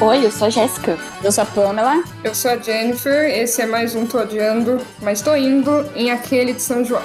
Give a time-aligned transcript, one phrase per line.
[0.00, 0.98] Oi, eu sou a Jéssica.
[1.22, 2.02] Eu sou a Pamela.
[2.22, 6.52] Eu sou a Jennifer, esse é mais um Tô Odiando, mas tô indo em aquele
[6.52, 7.02] de São João.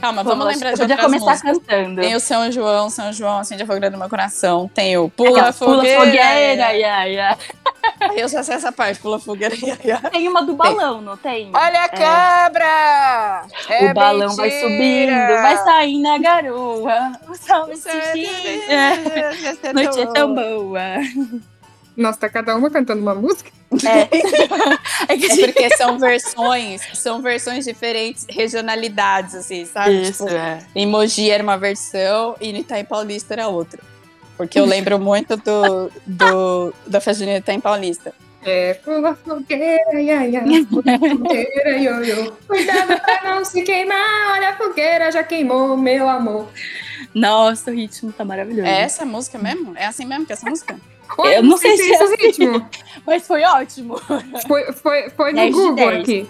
[0.00, 1.58] Calma, vamos Vamos, lembrar de outras começar músicas.
[1.58, 2.00] cantando.
[2.00, 4.68] Tem o São João, São João, acende a fogueira do meu coração.
[4.74, 5.96] Tem o Pula Aquela Fogueira.
[6.00, 7.38] Pula fogueira, ia, ia.
[8.16, 9.54] Eu já sei essa parte, Pula Fogueira.
[10.10, 11.50] Tem uma do balão, não tem?
[11.54, 13.46] Olha a cabra!
[13.68, 14.68] É o balão vai mentira!
[14.68, 17.12] subindo, vai sair na garoa.
[17.28, 18.74] O sol vai Você é.
[18.74, 19.68] É.
[19.68, 20.80] é Noite é tão boa.
[21.96, 23.50] Nossa, tá cada uma cantando uma música?
[23.84, 24.08] É.
[25.12, 30.02] é É porque são versões, são versões diferentes, regionalidades, assim, sabe?
[30.02, 30.58] Isso, Tipo, é.
[30.74, 33.80] em Mogi era uma versão e no Itaim Paulista era outra.
[34.46, 38.12] Porque eu lembro muito do, do, da festa junina Itaim Paulista.
[38.44, 42.32] É, pula fogueira, ia, ia, pula fogueira, io, io.
[42.48, 46.48] Cuidado pra não se queimar, olha a fogueira, já queimou, meu amor.
[47.14, 48.66] Nossa, o ritmo tá maravilhoso.
[48.68, 49.74] É essa música mesmo?
[49.76, 50.76] É assim mesmo que é essa música?
[51.18, 52.16] Eu não sei se é esse assim.
[52.16, 52.66] ritmo.
[53.06, 54.00] Mas foi ótimo.
[54.46, 56.00] Foi, foi, foi no 10 de Google 10.
[56.00, 56.28] aqui.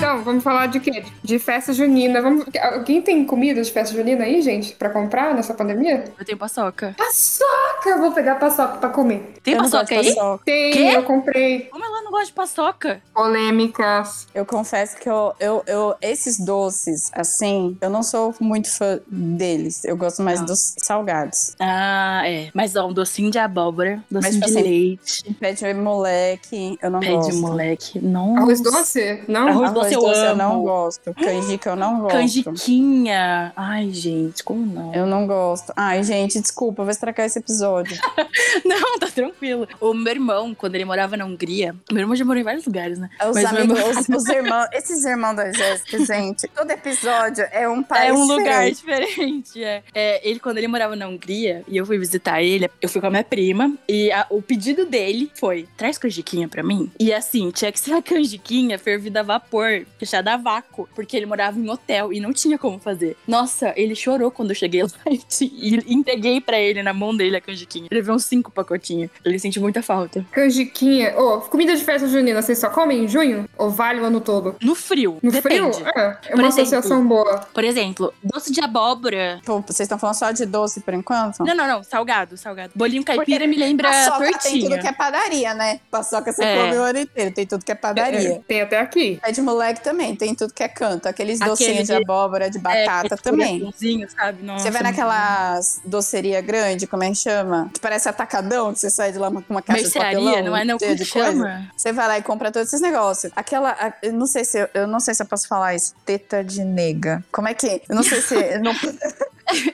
[0.00, 1.04] Então, vamos falar de quê?
[1.22, 2.22] De festa junina.
[2.22, 2.46] Vamos...
[2.72, 6.04] Alguém tem comida de festa junina aí, gente, pra comprar nessa pandemia?
[6.18, 6.94] Eu tenho paçoca.
[6.96, 7.90] Paçoca!
[7.90, 9.34] Eu vou pegar paçoca pra comer.
[9.42, 10.14] Tem Eu não paçoca aí?
[10.14, 10.42] paçoca.
[10.46, 10.92] Tem, Quê?
[10.96, 11.60] eu comprei.
[11.70, 13.02] Como ela não gosta de paçoca?
[13.14, 14.26] Polêmicas.
[14.34, 19.84] Eu confesso que eu, eu, eu- esses doces, assim, eu não sou muito fã deles.
[19.84, 20.46] Eu gosto mais Não.
[20.46, 21.54] dos salgados.
[21.60, 22.48] Ah, é.
[22.54, 26.90] Mas ó, um docinho de abóbora, docinho tipo de assim, leite, Pé de moleque, eu
[26.90, 27.30] não pé gosto.
[27.32, 27.98] de moleque.
[28.00, 28.40] Nossa.
[28.40, 29.24] Arroz doce?
[29.28, 29.48] Não?
[29.48, 30.36] Arroz doce eu eu amo.
[30.36, 31.14] não gosto.
[31.14, 32.12] Canjica eu não gosto.
[32.16, 33.52] Canjiquinha.
[33.56, 34.94] Ai, gente, como não?
[34.94, 35.72] Eu não gosto.
[35.76, 37.96] Ai, gente, desculpa, vou estragar esse episódio.
[38.64, 39.66] Não, tá tranquilo.
[39.80, 42.98] O meu irmão, quando ele morava na Hungria, meu irmão já morou em vários lugares,
[42.98, 43.08] né?
[43.28, 47.68] Os Mas amigos, irmão- os, os irmãos, esses irmãos da Jéssica, gente, todo episódio é
[47.68, 49.06] um país É um lugar diferente.
[49.06, 49.82] diferente, é.
[49.94, 53.06] É, Ele, quando ele morava na Hungria, e eu fui visitar ele, eu fui com
[53.06, 56.90] a minha prima, e a- o pedido dele foi, traz canjiquinha pra mim.
[56.98, 61.26] E assim, tinha que ser a canjiquinha fervida a vapor, fechada a vácuo, porque ele
[61.26, 63.16] morava em hotel e não tinha como fazer.
[63.26, 67.40] Nossa, ele chorou quando eu cheguei lá e entreguei pra ele, na mão dele, a
[67.40, 67.88] canjiquinha.
[67.90, 69.10] Ele viu uns cinco pacotinhos.
[69.24, 70.24] Ele sentiu muita falta.
[70.32, 71.18] Canjiquinha.
[71.18, 73.48] Ô, comida de festa junina, vocês só comem em junho?
[73.56, 74.56] Ou vale o ano todo?
[74.62, 75.76] No frio, No depende.
[75.76, 75.88] frio?
[75.96, 77.38] É, é uma exemplo, associação boa.
[77.52, 79.40] Por exemplo, doce de abóbora.
[79.44, 81.40] Pô, vocês estão falando só de doce por enquanto?
[81.44, 81.82] Não, não, não.
[81.82, 82.72] Salgado, salgado.
[82.74, 84.70] Bolinho caipira me lembra Paçoca tem tortinha.
[84.70, 85.80] tudo que é padaria, né?
[85.90, 86.56] Paçoca você É.
[86.56, 88.32] come o ano inteiro, tem tudo que é padaria.
[88.34, 89.18] É, tem até aqui.
[89.22, 91.06] Pé de moleque também, tem tudo que é canto.
[91.06, 93.72] Aqueles Aquele docinhos de de- abóbora, de batata é, também.
[94.16, 94.42] sabe?
[94.42, 97.70] Nossa, Você vai naquelas doceria grande, como é que chama?
[97.72, 100.56] Que parece atacadão, que você sai de lá com uma caixa de Mercearia, papelão não
[100.56, 100.64] é?
[100.64, 101.30] Não, como de coisa.
[101.30, 101.70] chama?
[101.76, 103.32] Você vai lá e compra todos esses negócios.
[103.36, 106.42] Aquela, eu não sei se eu, eu não sei se eu posso falar isso, teta
[106.42, 107.22] de nega.
[107.30, 107.82] Como é que?
[107.88, 108.72] Eu não sei se eu não,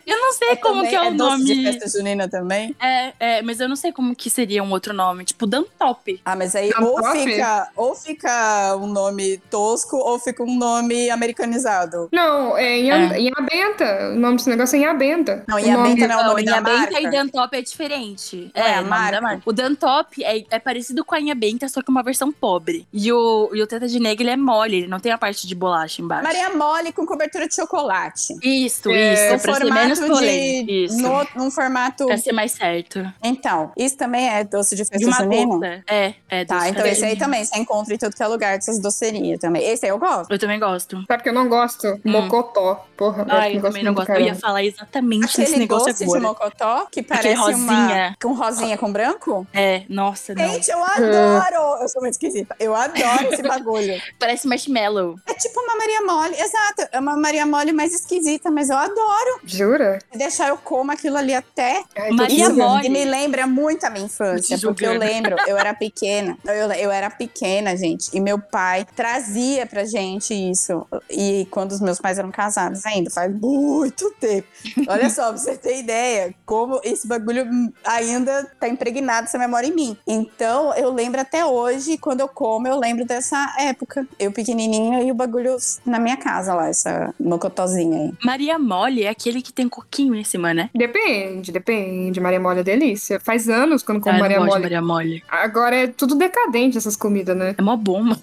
[0.06, 1.72] Eu não sei como também que é o doce de nome.
[1.78, 2.74] festa junina também.
[2.80, 5.22] É, é, mas eu não sei como que seria um outro nome.
[5.22, 6.18] Tipo, Dantop.
[6.24, 9.36] Ah, mas aí ou fica, ou fica um nome
[9.76, 12.08] tosco ou fica um nome americanizado.
[12.12, 14.08] Não, é em, É.
[14.12, 15.44] O nome desse negócio é em Abenta.
[15.46, 17.00] Não, O em nome- Abenta não é o nome da Inhabenta marca.
[17.00, 18.50] e Dantop é diferente.
[18.54, 19.20] Não é a marca?
[19.20, 19.42] marca.
[19.44, 22.86] O Dantop é, é parecido com a Inhabenta, só que uma versão pobre.
[22.92, 25.46] E o, e o Teta de Nega, ele é mole, ele não tem a parte
[25.46, 26.24] de bolacha embaixo.
[26.24, 28.34] Maria mole com cobertura de chocolate.
[28.42, 29.42] Isso, É, isso.
[29.42, 30.66] Pra ser menos polêmico.
[30.66, 30.84] de.
[30.86, 30.98] Isso.
[30.98, 32.06] No, num formato.
[32.06, 33.00] Pra ser mais certo.
[33.22, 35.84] Então, isso também é doce de festa De uma junina?
[35.86, 36.44] É, é.
[36.44, 38.78] Tá, doce então de esse aí também, você encontra em tudo que é lugar dessas
[38.78, 39.62] docerias também.
[39.66, 40.30] Esse aí eu gosto.
[40.32, 41.04] Eu também gosto.
[41.06, 42.00] Sabe que eu não gosto?
[42.04, 42.84] Mocotó.
[42.96, 43.26] Porra, Hum.
[43.28, 44.08] Ai, eu gosto também não gosto.
[44.10, 44.40] Eu ia caramba.
[44.40, 46.20] falar exatamente Aquele negócio doce de agora.
[46.20, 47.74] mocotó que Aquele parece uma...
[47.74, 48.16] rosinha.
[48.22, 49.46] Com rosinha com branco?
[49.52, 50.48] É, nossa, não.
[50.48, 51.82] Gente, eu adoro!
[51.82, 52.54] Eu sou muito esquisita.
[52.58, 54.00] Eu adoro esse bagulho.
[54.18, 55.16] Parece marshmallow.
[55.26, 56.34] É tipo uma Maria Mole.
[56.34, 56.88] Exato.
[56.92, 59.40] É uma Maria Mole mais esquisita, mas eu adoro.
[59.44, 59.98] Jura?
[60.14, 61.82] Deixar, eu como aquilo ali até.
[61.96, 62.50] Ai, Maria.
[62.50, 62.86] Mole.
[62.86, 66.36] E me lembra muito a minha infância, porque eu lembro, eu era pequena.
[66.44, 68.10] Eu, eu era pequena, gente.
[68.16, 70.86] E meu pai trazia pra gente isso.
[71.08, 74.46] E quando os meus pais eram casados ainda, faz muito tempo.
[74.88, 77.46] Olha só, pra você ter ideia, como esse bagulho
[77.84, 79.96] ainda tá impregnado essa memória em mim.
[80.06, 84.06] Então, eu lembro até hoje, quando eu como, eu lembro dessa época.
[84.18, 88.12] Eu pequenininha e o bagulho na minha casa lá, essa mocotozinha aí.
[88.24, 90.70] Maria Mole é aquele que tem coquinho em cima, né?
[90.74, 92.20] Depende, depende.
[92.20, 93.20] Maria Mole é delícia.
[93.20, 94.74] Faz anos que eu não como Ah, Maria não gosto de Mole.
[94.74, 95.24] Maria Mole.
[95.28, 97.54] Agora é tudo decadente essas comidas, né?
[97.56, 98.18] É mó bomba.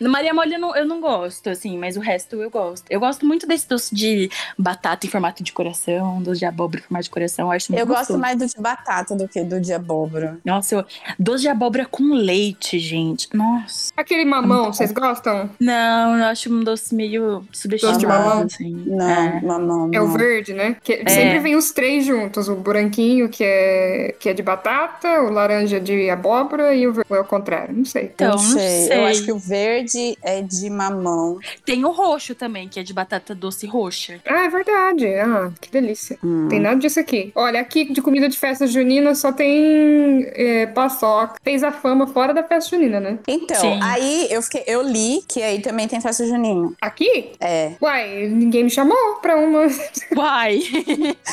[0.00, 2.84] No Maria Mole não, eu não gosto, assim, mas o resto eu gosto.
[2.88, 6.82] Eu gosto muito desse doce de batata em formato de coração, doce de abóbora em
[6.84, 7.46] formato de coração.
[7.46, 8.18] Eu acho muito Eu gosto gostoso.
[8.18, 10.38] mais do de batata do que do de abóbora.
[10.44, 10.84] Nossa, eu...
[11.18, 13.28] doce de abóbora com leite, gente.
[13.34, 13.92] Nossa.
[13.96, 15.50] Aquele mamão, vocês gostam?
[15.60, 18.42] Não, eu acho um doce meio subestimado, de mamão?
[18.42, 18.72] assim.
[18.86, 19.40] Não, É.
[19.42, 19.90] mamão.
[19.92, 20.16] É o não.
[20.16, 20.76] verde, né?
[20.82, 22.48] Que Sempre vem os três juntos.
[22.48, 27.12] O branquinho, que é, que é de batata, o laranja de abóbora e o verde
[27.12, 27.74] é o contrário.
[27.76, 28.04] Não sei.
[28.14, 28.86] Então, não não sei.
[28.86, 28.98] sei.
[28.98, 31.38] Eu acho que o verde é de mamão.
[31.64, 34.20] Tem o roxo também, que é de batata doce roxa.
[34.26, 35.06] Ah, é verdade.
[35.14, 36.18] Ah, que delícia.
[36.22, 36.48] Hum.
[36.48, 37.32] Tem nada disso aqui.
[37.34, 41.36] Olha, aqui de comida de festa junina só tem é, paçoca.
[41.42, 43.18] Fez a fama fora da festa junina, né?
[43.26, 43.80] Então, Sim.
[43.82, 46.72] aí eu, fiquei, eu li que aí também tem festa junina.
[46.80, 47.32] Aqui?
[47.40, 47.72] É.
[47.80, 49.66] Uai, ninguém me chamou pra uma.
[50.16, 50.60] Uai!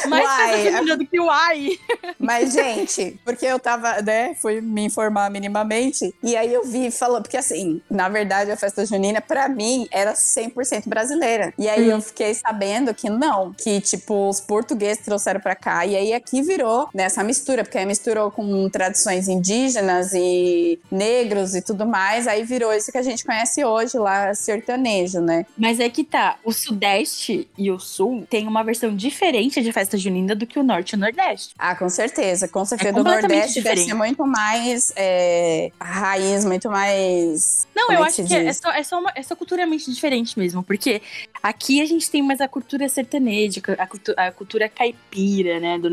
[0.08, 1.80] Mais Uai, festa junina do que uai!
[2.20, 7.24] Mas, gente, porque eu tava, né, fui me informar minimamente, e aí eu vi falando,
[7.24, 11.54] porque assim, na verdade a festa junina, pra mim, era 100% brasileira.
[11.58, 11.96] E aí Hum.
[11.96, 16.42] eu fiquei sabendo que não, que tipo, os portugueses trouxeram pra cá, e aí aqui
[16.42, 22.44] virou nessa mistura, porque aí misturou com tradições indígenas e negros e tudo mais, aí
[22.44, 25.46] virou isso que a gente conhece hoje lá, sertanejo, né?
[25.58, 29.98] Mas é que tá, o Sudeste e o Sul tem uma versão diferente de festa
[29.98, 31.54] junina do que o Norte e o Nordeste.
[31.58, 32.48] Ah, com certeza.
[32.48, 32.92] Com certeza.
[32.92, 33.90] o completamente Nordeste deve diferente.
[33.90, 37.68] ser muito mais é, raiz, muito mais.
[37.76, 40.64] Não, eu é acho que é só, é, só uma, é só culturalmente diferente mesmo,
[40.64, 41.02] porque
[41.44, 45.90] aqui a gente tem mais a cultura sertaneja, a, cultu- a cultura caipira, né, do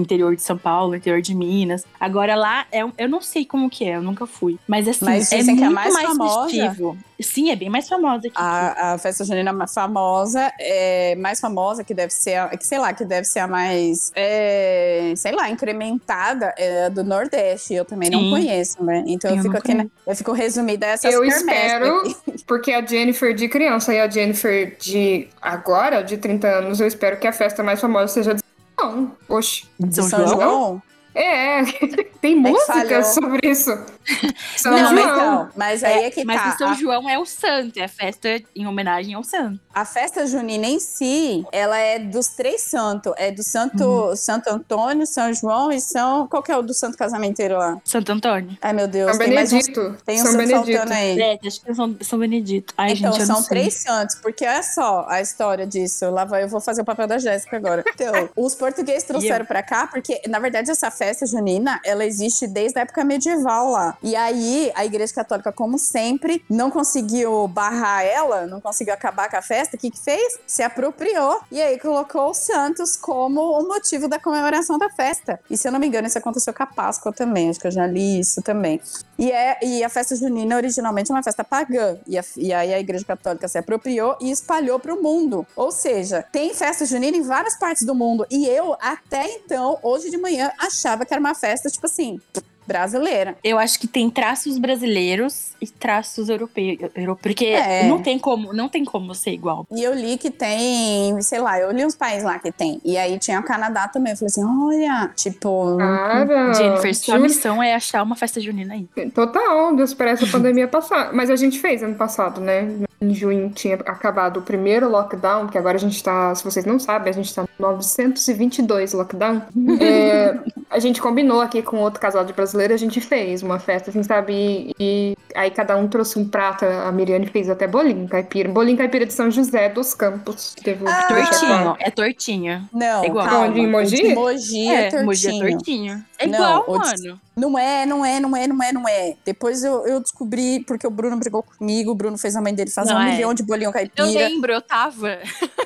[0.00, 1.84] interior de São Paulo, interior de Minas.
[1.98, 4.58] Agora lá, é, um- eu não sei como que é, eu nunca fui.
[4.66, 6.50] Mas assim, Mas é é muito mais mais, famosa.
[6.50, 6.98] festivo.
[7.20, 8.36] Sim, é bem mais famosa aqui.
[8.36, 12.78] A, a festa junina mais famosa, é, mais famosa, que deve ser, a, que sei
[12.78, 17.74] lá, que deve ser a mais, é, sei lá, incrementada, é a do Nordeste.
[17.74, 18.30] Eu também não Sim.
[18.30, 19.02] conheço, né?
[19.06, 22.16] Então eu, Eu fico não aqui, na- eu fico resumida a essas Eu espero, aqui.
[22.48, 27.18] porque a Jennifer de criança e a Jennifer de agora, de 30 anos, eu espero
[27.18, 28.42] que a festa mais famosa seja de
[28.80, 29.66] São Oxe.
[29.78, 30.40] De São São João?
[30.40, 30.82] João?
[31.14, 31.62] É,
[32.22, 32.58] tem falhou.
[32.58, 33.70] música sobre isso.
[34.56, 34.98] São Não, João.
[35.12, 36.48] então, mas aí é que Mas tá.
[36.54, 39.60] o São a- João é o santo, é a festa em homenagem ao santo.
[39.74, 43.12] A festa junina em si, ela é dos três santos.
[43.16, 44.16] É do Santo, Uhum.
[44.16, 46.26] Santo Antônio, São João e São.
[46.26, 47.78] Qual que é o do Santo Casamenteiro lá?
[47.84, 48.56] Santo Antônio.
[48.60, 49.10] Ai, meu Deus.
[49.16, 49.96] São tem mais uns, Benedito.
[50.04, 50.76] tem um São santo Benedito.
[50.78, 51.20] faltando aí.
[51.20, 52.74] É, acho que é São, São Benedito.
[52.76, 56.10] Ai, então, gente, são três santos, porque olha só a história disso.
[56.10, 57.84] Lá vai, eu vou fazer o papel da Jéssica agora.
[57.94, 62.78] Então, os portugueses trouxeram pra cá, porque, na verdade, essa festa junina, ela existe desde
[62.78, 63.96] a época medieval lá.
[64.02, 69.36] E aí, a Igreja Católica, como sempre, não conseguiu barrar ela, não conseguiu acabar com
[69.36, 69.76] a festa.
[69.76, 70.38] O que que fez?
[70.46, 75.40] Se apropriou e aí colocou os santos como o motivo da comemoração da festa.
[75.50, 77.50] E se eu não me engano, isso aconteceu com a Páscoa também.
[77.50, 78.80] Acho que eu já li isso também.
[79.18, 81.96] E, é, e a festa junina originalmente é uma festa pagã.
[82.06, 85.46] E, a- e aí a Igreja Católica se apropriou e espalhou para o mundo.
[85.56, 88.26] Ou seja, tem festa junina em várias partes do mundo.
[88.30, 92.20] E eu, até então, hoje de manhã, achava que era uma festa, tipo assim,
[92.68, 93.34] brasileira.
[93.42, 96.78] Eu acho que tem traços brasileiros e traços europeus.
[96.94, 97.88] Euro- Porque É.
[97.88, 99.66] não tem como, não tem como ser igual.
[99.72, 102.80] E eu li que tem, sei lá, eu li uns países lá que tem.
[102.84, 104.12] E aí tinha o Canadá também.
[104.12, 105.76] Eu falei assim, olha, tipo.
[105.78, 108.86] Cara, Jennifer, sua missão é achar uma festa junina aí.
[109.10, 111.12] Total, Deus parece a pandemia passar.
[111.12, 112.68] Mas a gente fez ano passado, né?
[113.00, 116.80] Em junho tinha acabado o primeiro lockdown, que agora a gente tá, se vocês não
[116.80, 119.42] sabem, a gente tá no 922 lockdown.
[119.80, 120.36] É,
[120.70, 124.02] a gente combinou aqui com outro casal de brasileiros, a gente fez uma festa, assim,
[124.02, 124.32] sabe?
[124.32, 128.48] E, e aí cada um trouxe um prato, a Miriane fez até bolinho caipira.
[128.48, 130.54] Bolinho caipira de São José dos Campos.
[130.62, 132.68] Teve um Ah, Tortinho, é tortinho.
[132.72, 133.26] Não, É igual.
[133.26, 133.58] calma.
[133.58, 133.96] Em Mogi?
[133.96, 136.04] De Mogi é, É, Mogi é tortinho.
[136.18, 137.20] É Não, igual, o de- mano.
[137.36, 139.14] Não é, não é, não é, não é, não é.
[139.24, 142.68] Depois eu, eu descobri, porque o Bruno brigou comigo, o Bruno fez a mãe dele
[142.70, 143.12] fazer Não um é.
[143.12, 144.04] milhão de bolinho Eu caipira.
[144.08, 145.18] lembro, eu tava.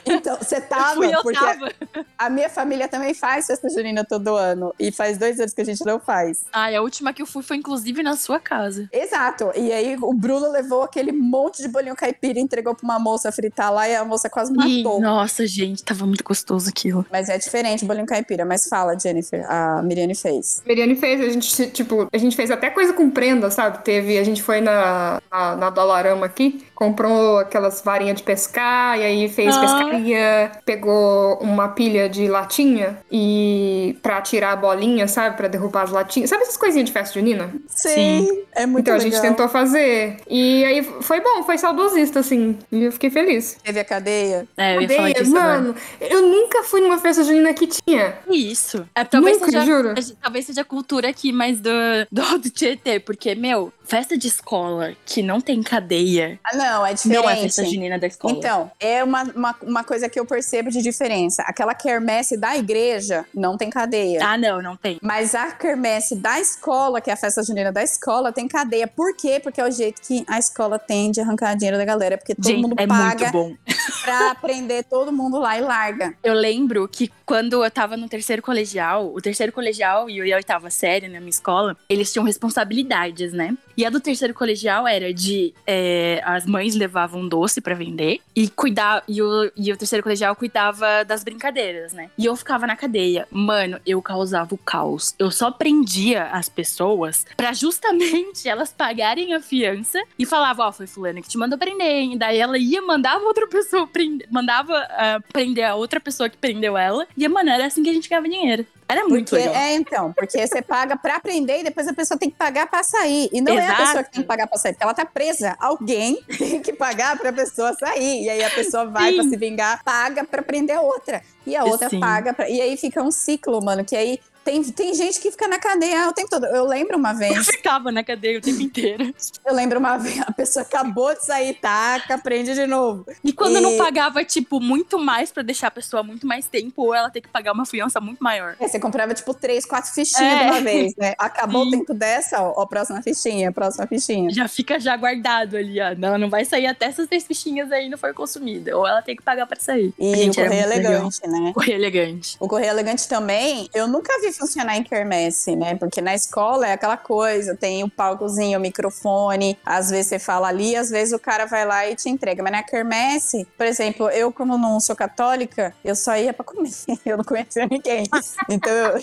[0.04, 1.73] Então, você tava, Fui, eu porque tava.
[2.18, 4.75] a minha família também faz festa junina todo ano.
[4.78, 6.44] E faz dois anos que a gente não faz.
[6.52, 8.87] Ai, a última que eu fui foi inclusive na sua casa.
[8.92, 9.50] Exato.
[9.56, 13.32] E aí o Bruno levou aquele monte de bolinho caipira e entregou pra uma moça
[13.32, 15.00] fritar lá e a moça quase E, matou.
[15.00, 17.06] nossa, gente, tava muito gostoso aquilo.
[17.11, 18.44] Mas é diferente bolinho caipira.
[18.44, 20.42] Mas fala, Jennifer, a Miriane fez.
[20.67, 23.83] Miriane fez, a gente, tipo, a gente fez até coisa com prenda, sabe?
[23.85, 29.05] Teve, a gente foi na, na, na Dolarama aqui, comprou aquelas varinhas de pescar, e
[29.05, 29.61] aí fez Ah.
[29.61, 35.37] pescaria, pegou uma pilha de latinha e pra tirar a bolinha, sabe?
[35.37, 36.29] Pra derrubar as latinhas.
[36.29, 37.53] Sabe essas coisinhas de festa junina?
[37.69, 39.12] Sim, é muito então a legal.
[39.12, 40.17] gente tentou fazer.
[40.29, 42.59] E aí foi bom, foi saudosista, assim.
[42.73, 43.59] E eu fiquei feliz.
[43.62, 44.49] Teve a cadeia.
[44.57, 45.59] É, eu ia falar Cadeia, disso agora.
[45.61, 48.15] mano, eu nunca fui numa festa junina que tinha.
[48.29, 48.85] Isso.
[48.95, 49.95] É, talvez, Nunca, seja, juro.
[50.21, 51.71] talvez seja a cultura aqui mais do,
[52.11, 56.95] do, do Tietê, porque, meu, festa de escola que não tem cadeia Ah, não, é
[56.95, 57.23] diferente.
[57.23, 58.35] não é festa junina da escola.
[58.35, 61.43] Então, é uma, uma, uma coisa que eu percebo de diferença.
[61.43, 64.21] Aquela quermesse da igreja não tem cadeia.
[64.23, 64.99] Ah, não, não tem.
[65.02, 68.87] Mas a quermesse da escola, que é a festa junina da escola, tem cadeia.
[68.87, 69.41] Por quê?
[69.43, 72.17] Porque é o jeito que a escola tem de arrancar dinheiro da galera.
[72.17, 73.55] Porque todo Gente, mundo é paga muito bom.
[74.03, 76.15] Pra prender todo mundo lá e larga.
[76.23, 80.71] Eu lembro que quando eu tava no terceiro colegial, o terceiro colegial e a oitava
[80.71, 83.57] série na minha escola, eles tinham responsabilidades, né?
[83.77, 88.49] E a do terceiro colegial era de é, as mães levavam doce pra vender e
[88.49, 92.11] cuidar e o, e o terceiro colegial cuidava das brincadeiras, né?
[92.19, 93.27] E eu ficava na cadeia.
[93.31, 95.15] Mano, eu causava o caos.
[95.19, 100.87] Eu só prendia as pessoas pra justamente elas pagarem a fiança e falava, ó, foi
[100.87, 102.19] fulana que te mandou prender, hein?
[102.19, 103.82] Daí ela ia, mandava outra pessoa
[104.31, 107.07] mandava ah, prender a outra pessoa que prendeu ela.
[107.17, 108.67] E, mano, era assim que a gente ganhava dinheiro.
[108.89, 109.62] Era muito Porque, legal.
[109.62, 112.83] é, então, porque você paga pra prender e depois a pessoa tem que pagar pra
[112.83, 113.31] sair.
[113.33, 113.83] E não é a Exato.
[113.83, 115.57] pessoa que tem que pagar pra sair, porque ela tá presa.
[115.59, 118.25] Alguém tem que pagar pra pessoa sair.
[118.25, 119.17] E aí a pessoa vai Sim.
[119.17, 121.23] pra se vingar, paga pra prender a outra.
[121.47, 122.01] E a outra Sim.
[122.01, 122.49] paga pra...
[122.51, 126.09] E aí fica um ciclo, mano, que aí tem, tem gente que fica na cadeia
[126.09, 126.47] o tempo todo.
[126.47, 129.15] Eu lembro uma Eu vez, ficava na cadeia o tempo inteiro.
[129.47, 133.07] eu lembro uma vez, a pessoa acabou de sair, taca, prende de novo.
[133.25, 136.83] E quando E- não pagava, tipo, muito mais pra deixar a pessoa muito mais tempo,
[136.83, 138.57] ou ela ter que pagar uma fiança muito maior.
[138.61, 140.45] Aí você comprava, tipo, três, quatro fichinhas É.
[140.45, 141.15] de uma vez, né?
[141.19, 141.69] Acabou Sim.
[141.69, 144.31] o tempo dessa, ó, ó, próxima fichinha, próxima fichinha.
[144.31, 145.85] Já fica já guardado ali, ó.
[146.03, 148.77] Ela não vai sair até essas três fichinhas aí não for consumida.
[148.77, 149.93] Ou ela tem que pagar pra sair.
[149.99, 150.93] E Gente, o correio muito legal.
[150.93, 151.53] elegante, né?
[151.53, 152.37] Correio elegante.
[152.41, 155.75] O correio elegante também, eu nunca vi funcionar em quermesse, né?
[155.77, 160.49] Porque na escola é aquela coisa, tem o palcozinho, o microfone, às vezes você fala
[160.49, 162.43] ali, às vezes o cara vai lá e te entrega.
[162.43, 166.71] Mas na quermesse, por exemplo, eu como não sou católica, eu só ia pra comer,
[167.05, 168.05] eu não conhecia ninguém.
[168.49, 169.01] Então, eu-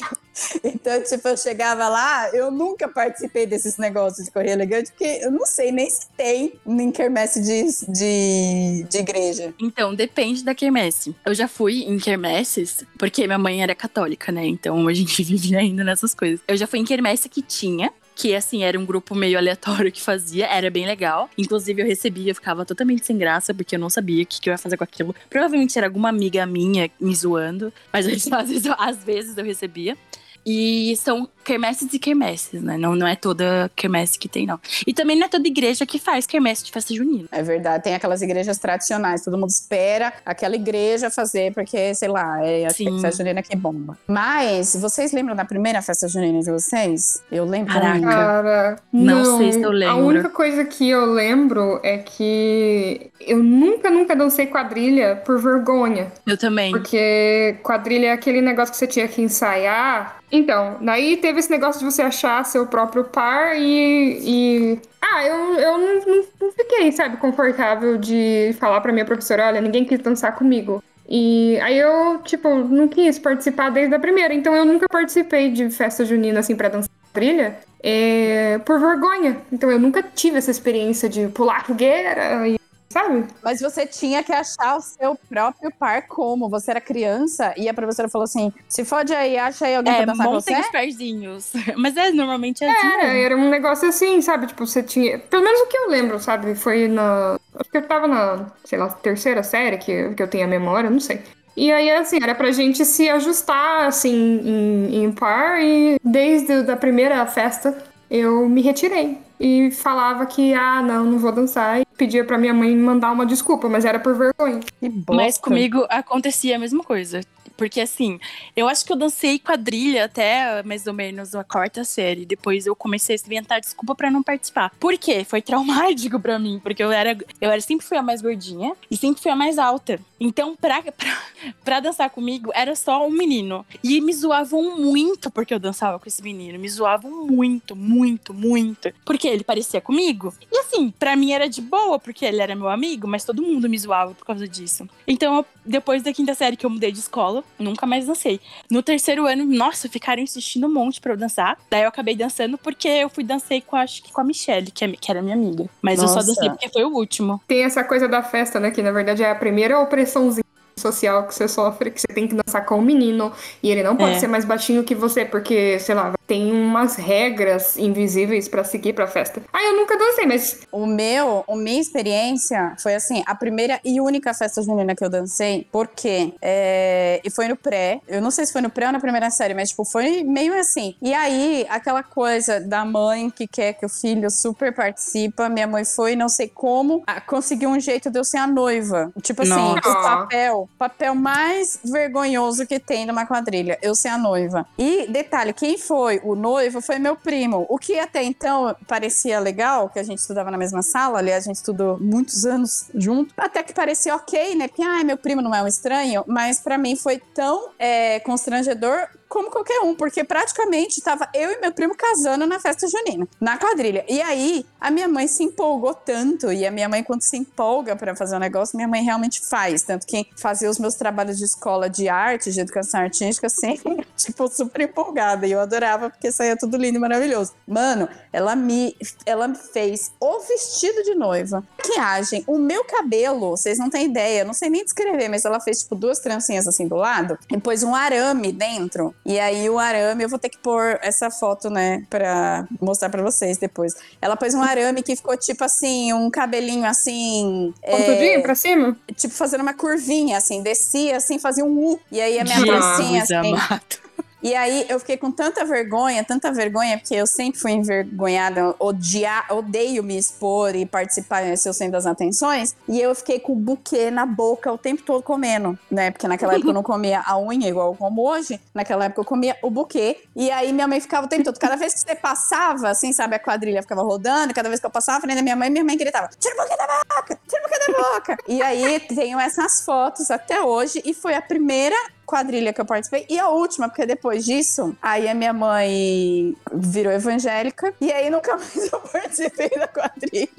[0.63, 5.31] então tipo, eu chegava lá, eu nunca participei desses negócios de correio elegante, porque eu
[5.31, 9.53] não sei nem se tem em quermesse de, de, de igreja.
[9.59, 11.15] Então, depende da quermesse.
[11.25, 14.45] Eu já fui em quermesses, porque minha mãe era católica, né?
[14.45, 16.39] Então a gente vivia ainda nessas coisas.
[16.47, 17.91] Eu já fui em quermesse que tinha.
[18.15, 21.29] Que assim, era um grupo meio aleatório que fazia, era bem legal.
[21.37, 24.49] Inclusive, eu recebia, eu ficava totalmente sem graça, porque eu não sabia o que, que
[24.49, 25.15] eu ia fazer com aquilo.
[25.29, 29.97] Provavelmente era alguma amiga minha me zoando, mas às vezes, eu- às vezes eu recebia.
[30.45, 32.77] E são quermesses e quermesses, né?
[32.77, 34.59] Não, não é toda quermesse que tem, não.
[34.85, 37.27] E também não é toda igreja que faz quermesse de festa junina.
[37.31, 42.45] É verdade, tem aquelas igrejas tradicionais, todo mundo espera aquela igreja fazer, porque, sei lá,
[42.45, 43.01] é a Sim.
[43.01, 43.97] festa junina que bomba.
[44.07, 47.23] Mas, vocês lembram da primeira festa junina de vocês?
[47.31, 47.99] Eu lembro Caraca.
[47.99, 50.05] Cara, Não sei se eu A lembro.
[50.05, 56.11] única coisa que eu lembro é que eu nunca, nunca dancei quadrilha por vergonha.
[56.27, 56.71] Eu também.
[56.71, 60.19] Porque quadrilha é aquele negócio que você tinha que ensaiar.
[60.31, 64.73] Então, daí teve esse negócio de você achar seu próprio par e.
[64.75, 69.47] e- Ah, eu, eu não, não- não fiquei, sabe, confortável de falar pra minha professora:
[69.47, 70.83] olha, ninguém quis dançar comigo.
[71.07, 74.33] E aí eu, tipo, não quis participar desde a primeira.
[74.33, 77.57] Então eu nunca participei de festa junina, assim, pra dançar quadrilha.
[77.81, 79.37] é, por vergonha.
[79.51, 82.59] Então eu nunca tive essa experiência de pular fogueira e.
[82.91, 83.25] Sabe?
[83.43, 86.49] Mas você tinha que achar o seu próprio par como?
[86.49, 89.97] Você era criança e a professora falou assim: se fode aí, acha aí alguém É,
[89.97, 90.51] pra dançar com você?
[90.51, 91.51] montem os parzinhos.
[91.77, 93.19] Mas é, normalmente é assim Era, mesmo.
[93.19, 94.47] era um negócio assim, sabe?
[94.47, 95.19] Tipo, você tinha.
[95.19, 96.55] Pelo menos o que eu lembro, sabe?
[96.55, 97.37] Foi na.
[97.55, 100.89] Acho que eu tava na, sei lá, terceira série que, que eu tenho a memória,
[100.89, 101.21] não sei.
[101.55, 105.61] E aí, assim, era pra gente se ajustar, assim, em, em par.
[105.61, 107.77] E desde a primeira festa,
[108.09, 109.17] eu me retirei.
[109.39, 111.79] E falava que, ah, não, não vou dançar.
[111.79, 114.59] E pedia pra minha mãe mandar uma desculpa, mas era por vergonha.
[114.79, 115.13] Que bosta.
[115.13, 117.21] Mas comigo acontecia a mesma coisa.
[117.59, 118.17] Porque assim,
[118.55, 122.25] eu acho que eu dancei quadrilha até mais ou menos a quarta série.
[122.25, 124.71] Depois eu comecei a inventar desculpa pra não participar.
[124.79, 125.25] Por quê?
[125.25, 126.61] Foi traumático pra mim.
[126.63, 129.59] Porque eu era, eu era sempre fui a mais gordinha e sempre fui a mais
[129.59, 129.99] alta.
[130.17, 131.21] Então, pra, pra,
[131.61, 133.65] pra dançar comigo, era só um menino.
[133.83, 136.57] E me zoavam muito porque eu dançava com esse menino.
[136.57, 138.89] Me zoavam muito, muito, muito.
[139.03, 140.33] Porque ele parecia comigo.
[140.49, 141.99] E assim, pra mim era de boa.
[141.99, 144.87] porque ele era meu amigo, mas todo mundo me zoava por causa disso.
[145.05, 148.39] Então, depois da quinta série que eu mudei de escola, nunca mais dancei.
[148.69, 151.57] No terceiro ano, nossa, ficaram insistindo um monte pra eu dançar.
[151.69, 154.83] Daí eu acabei dançando porque eu fui dancei com, acho que com a Michelle, que,
[154.85, 155.65] é- que era minha amiga.
[155.81, 156.21] Mas eu Nossa.
[156.21, 157.41] só dancei porque foi o último.
[157.47, 158.71] Tem essa coisa da festa, né?
[158.71, 160.43] Que na verdade é a primeira opressãozinha
[160.77, 163.95] social que você sofre, que você tem que dançar com o menino e ele não
[163.97, 164.19] pode É.
[164.19, 169.07] ser mais baixinho que você, porque, sei lá, tem umas regras invisíveis pra seguir pra
[169.07, 169.41] festa.
[169.51, 173.99] Ah, eu nunca dancei, mas O meu, a minha experiência foi assim, a primeira e
[173.99, 178.45] única festa junina que eu dancei, porque é, e foi no pré, eu não sei
[178.45, 180.95] se foi no pré ou na primeira série, mas tipo, foi meio assim.
[181.01, 185.83] E aí, aquela coisa da mãe que quer que o filho super participa, minha mãe
[185.83, 189.11] foi, não sei como, conseguiu um jeito de eu ser a noiva.
[189.23, 189.89] Tipo assim, Nossa.
[189.89, 194.67] o papel, papel mais vergonhoso que tem numa quadrilha, eu ser a noiva.
[194.77, 199.89] E detalhe, quem foi o noivo foi meu primo, o que até então parecia legal,
[199.89, 203.63] que a gente estudava na mesma sala, aliás, a gente estudou muitos anos junto, até
[203.63, 204.67] que parecia ok, né?
[204.67, 209.07] Porque, ai, meu primo não é um estranho, mas pra mim foi tão é, constrangedor
[209.29, 213.57] como qualquer um, porque praticamente tava eu e meu primo casando na festa junina, na
[213.57, 214.03] quadrilha.
[214.09, 217.95] E aí, a minha mãe se empolgou tanto, e a minha mãe, quando se empolga
[217.95, 219.83] pra fazer um negócio, minha mãe realmente faz.
[219.83, 224.47] Tanto que fazia os meus trabalhos de escola de arte, de educação artística, sempre, tipo,
[224.47, 225.45] super empolgada.
[225.45, 227.53] E eu adorava, porque saía tudo lindo e maravilhoso.
[227.67, 228.95] Mano, ela me,
[229.25, 234.53] ela fez o vestido de noiva, maquiagem, o meu cabelo, vocês não têm ideia, não
[234.53, 237.93] sei nem descrever, mas ela fez, tipo, duas trancinhas assim do lado, e pôs um
[237.93, 239.13] arame dentro.
[239.25, 243.21] E aí o arame, eu vou ter que pôr essa foto, né, pra mostrar pra
[243.21, 243.93] vocês depois.
[244.21, 247.73] Ela pôs um arame que ficou tipo assim, um cabelinho assim.
[247.83, 248.97] é, pontudinho pra cima?
[249.15, 251.99] tipo, fazendo uma curvinha, assim, descia assim, fazia um U.
[252.11, 253.35] E aí a minha Jesus assim.
[253.35, 254.08] amado.
[254.41, 259.45] E aí eu fiquei com tanta vergonha, tanta vergonha, porque eu sempre fui envergonhada, odiar,
[259.51, 262.75] odeio me expor e participar e ser o centro das atenções.
[262.87, 266.11] E eu fiquei com o buquê na boca o tempo todo comendo, né?
[266.11, 268.59] Porque naquela época eu não comia a unha igual eu como hoje.
[268.73, 270.17] Naquela época eu comia o buquê.
[270.35, 271.59] E aí minha mãe ficava o tempo todo.
[271.59, 274.53] Cada vez que você passava, assim, sabe, a quadrilha ficava rodando.
[274.53, 276.77] Cada vez que eu passava frente da minha mãe, minha mãe gritava: tira o buquê
[276.77, 277.39] da boca!
[277.47, 278.37] Tira o buquê da boca!
[278.47, 281.01] e aí tenho essas fotos até hoje.
[281.03, 281.95] E foi a primeira
[282.29, 283.25] quadrilha que eu participei.
[283.29, 287.93] E a última, porque depois disso, aí a minha mãe virou evangélica.
[287.99, 290.49] E aí nunca mais eu participei da quadrilha.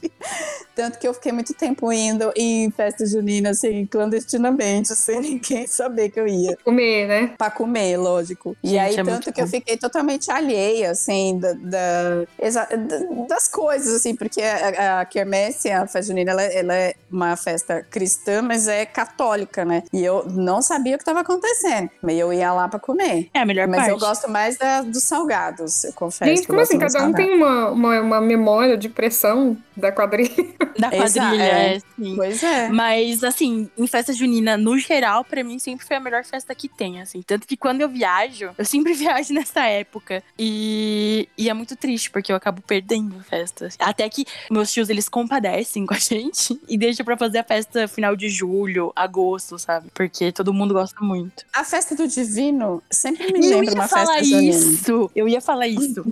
[0.75, 6.11] Tanto que eu fiquei muito tempo indo em festa junina, assim, clandestinamente, sem ninguém saber
[6.11, 6.57] que eu ia.
[6.65, 7.35] Comer, né?
[7.39, 8.57] Pra comer, lógico.
[8.63, 9.51] e Gente, aí, é tanto que eu bom.
[9.51, 12.25] fiquei totalmente alheia, assim, da, da-
[13.29, 17.83] das coisas, assim, porque a, a quermesse, a festa junina, ela, ela é uma festa
[17.83, 19.83] cristã, mas é católica, né?
[19.93, 21.60] E eu não sabia o que estava acontecendo,
[22.03, 23.29] mas eu ia lá pra comer.
[23.35, 23.91] É a melhor Mas parte.
[23.91, 26.25] eu gosto mais da- dos salgados, eu confesso.
[26.29, 26.79] Gente, que eu como gosto assim?
[26.79, 30.31] Cada um tem uma, uma, uma memória de pressão da quadrilha.
[30.79, 31.77] Da quadrilha, é.
[31.77, 32.17] é, sim.
[32.17, 32.69] Pois é.
[32.69, 36.69] Mas, assim, em festa junina, no geral, pra mim sempre foi a melhor festa que
[36.69, 37.23] tem, assim.
[37.23, 40.23] Tanto que quando eu viajo, eu sempre viajo nessa época.
[40.39, 43.77] E, e é muito triste, porque eu acabo perdendo festas.
[43.79, 47.87] Até que meus tios, eles compadecem com a gente e deixam pra fazer a festa
[47.89, 49.89] final de julho, agosto, sabe?
[49.95, 51.45] Porque todo mundo gosta muito.
[51.53, 54.43] A festa do divino sempre me eu lembra uma festa junina.
[54.57, 55.11] isso.
[55.17, 56.05] Eu ia falar isso.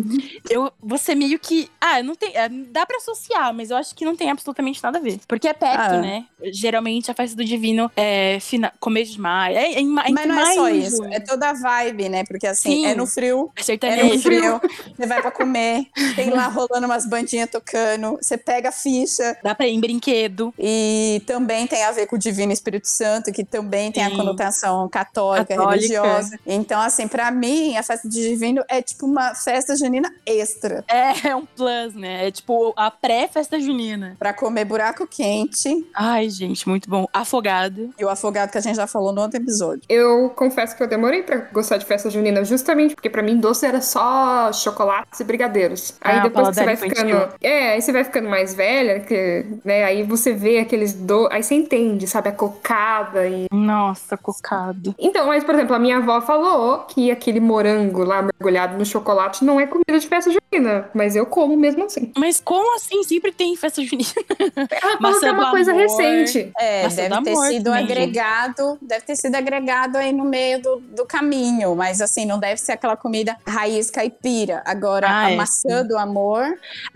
[0.51, 1.71] eu, você meio que.
[1.81, 2.33] Ah, não tem.
[2.37, 5.21] é, Dá pra associar, mas eu acho que não tem absolutamente nada a ver.
[5.29, 6.01] Porque é perto, Ah.
[6.01, 6.25] né?
[6.53, 9.57] Geralmente a festa do divino é fina, começo de maio.
[9.57, 12.25] É, é, ma- Mas não é só maio isso, é toda a vibe, né?
[12.25, 12.87] Porque assim, Sim.
[12.87, 14.61] é no frio, É É no frio,
[14.97, 19.37] você vai pra comer, tem lá rolando umas bandinhas tocando, você pega a ficha.
[19.43, 20.53] Dá pra ir em brinquedo.
[20.59, 24.17] E também tem a ver com o Divino Espírito Santo, que também tem a Sim.
[24.17, 25.71] conotação católica, Católica.
[25.75, 26.39] religiosa.
[26.47, 30.85] Então, assim, pra mim, a festa do Divino é tipo uma festa junina extra.
[30.89, 32.27] É, é um plus, né?
[32.27, 34.17] É tipo a pré-festa junina.
[34.19, 37.07] Pra comer buraco quente Ai, gente, muito bom.
[37.13, 37.91] Afogado.
[37.99, 39.83] e o afogado que a gente já falou no outro episódio.
[39.89, 43.67] Eu confesso que eu demorei pra gostar de festa junina, justamente porque pra mim doce
[43.67, 45.95] era só chocolates e brigadeiros.
[46.01, 47.11] Aí Ah, depois que você vai ficando.
[47.11, 47.37] infantil.
[47.43, 49.85] É, aí você vai ficando mais velha, que, né?
[49.85, 51.29] Aí você vê aqueles do.
[51.31, 52.29] Aí você entende, sabe?
[52.29, 53.47] A cocada e.
[53.53, 54.95] Nossa, cocado.
[55.09, 59.45] Então, mas, por exemplo, a minha avó falou que aquele morango lá mergulhado no chocolate
[59.45, 60.89] não é comida de festa junina.
[60.95, 62.13] Mas eu como mesmo assim.
[62.17, 63.03] Mas como assim?
[63.05, 64.09] Sempre tem festa junina.
[64.71, 65.83] Ela falou Maçã que é uma coisa amor.
[65.83, 66.53] recente.
[66.59, 70.77] É, Maçã deve ter sido também, agregado, deve ter sido agregado aí no meio do,
[70.81, 74.63] do caminho, mas assim, não deve ser aquela comida raiz caipira.
[74.67, 76.45] Agora, Ah, a é, maçã do amor,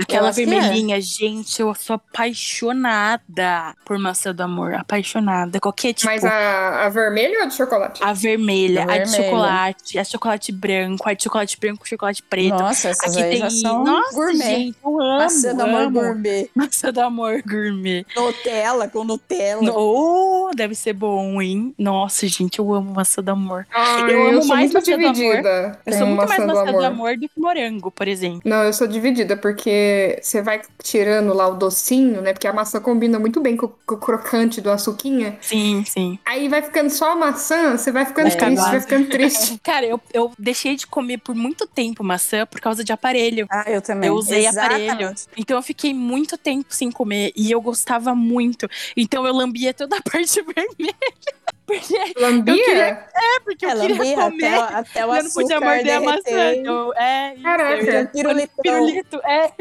[0.01, 0.33] Aquela é.
[0.33, 4.75] vermelhinha, gente, eu sou apaixonada por maçã do amor.
[4.75, 5.61] Apaixonada.
[5.61, 6.11] Qualquer tipo.
[6.11, 8.02] Mas a, a vermelha ou a de chocolate?
[8.03, 9.25] A vermelha, A a de vermelha.
[9.31, 12.59] chocolate, a de chocolate branco, a de chocolate branco com chocolate preto.
[12.59, 13.38] nossa, essas Aqui aí tem.
[13.41, 14.38] já são Nossa, gourmet.
[14.45, 15.19] gente, eu amo.
[15.19, 16.01] maçã do amor amo.
[16.01, 16.51] gourmet.
[16.55, 18.05] Maçã do amor gourmet.
[18.17, 19.73] Nutella, com Nutella.
[19.73, 21.75] Oh, deve ser bom, hein?
[21.79, 23.67] Nossa, gente, eu amo maçã do amor.
[23.73, 25.15] Ai, Eu amo sou mais muito maçã do amor.
[25.15, 25.79] dividida.
[25.87, 26.85] Eu sou muito mais maçã do maçã do amor.
[26.85, 28.41] amor do que morango, por exemplo.
[28.45, 32.33] Não, eu sou dividida, porque você vai tirando lá o docinho, né?
[32.33, 35.37] Porque a maçã combina muito bem com, com o crocante do açuquinha.
[35.41, 36.19] Sim, sim.
[36.27, 39.61] Aí vai ficando só a maçã, você vai ficando É, triste, vai ficando triste.
[39.63, 43.47] Cara, eu, eu deixei de comer por muito tempo maçã por causa de aparelho.
[43.51, 44.09] Ah, eu também.
[44.09, 44.91] Eu usei Exatamente.
[44.91, 45.15] aparelho.
[45.37, 48.69] Então eu fiquei muito tempo sem comer e eu gostava muito.
[48.97, 50.95] Então eu lambia toda a parte vermelha.
[51.65, 52.55] Porque, Lambia?
[52.65, 54.47] queria- é, porque eu Ela queria comer.
[54.47, 56.23] até, o- até o eu não podia morder a maçã.
[56.25, 56.67] derreter.
[56.67, 57.85] Eu, é, Caraca.
[57.93, 58.63] eu Pirulitão.
[58.63, 59.53] pirulito, é.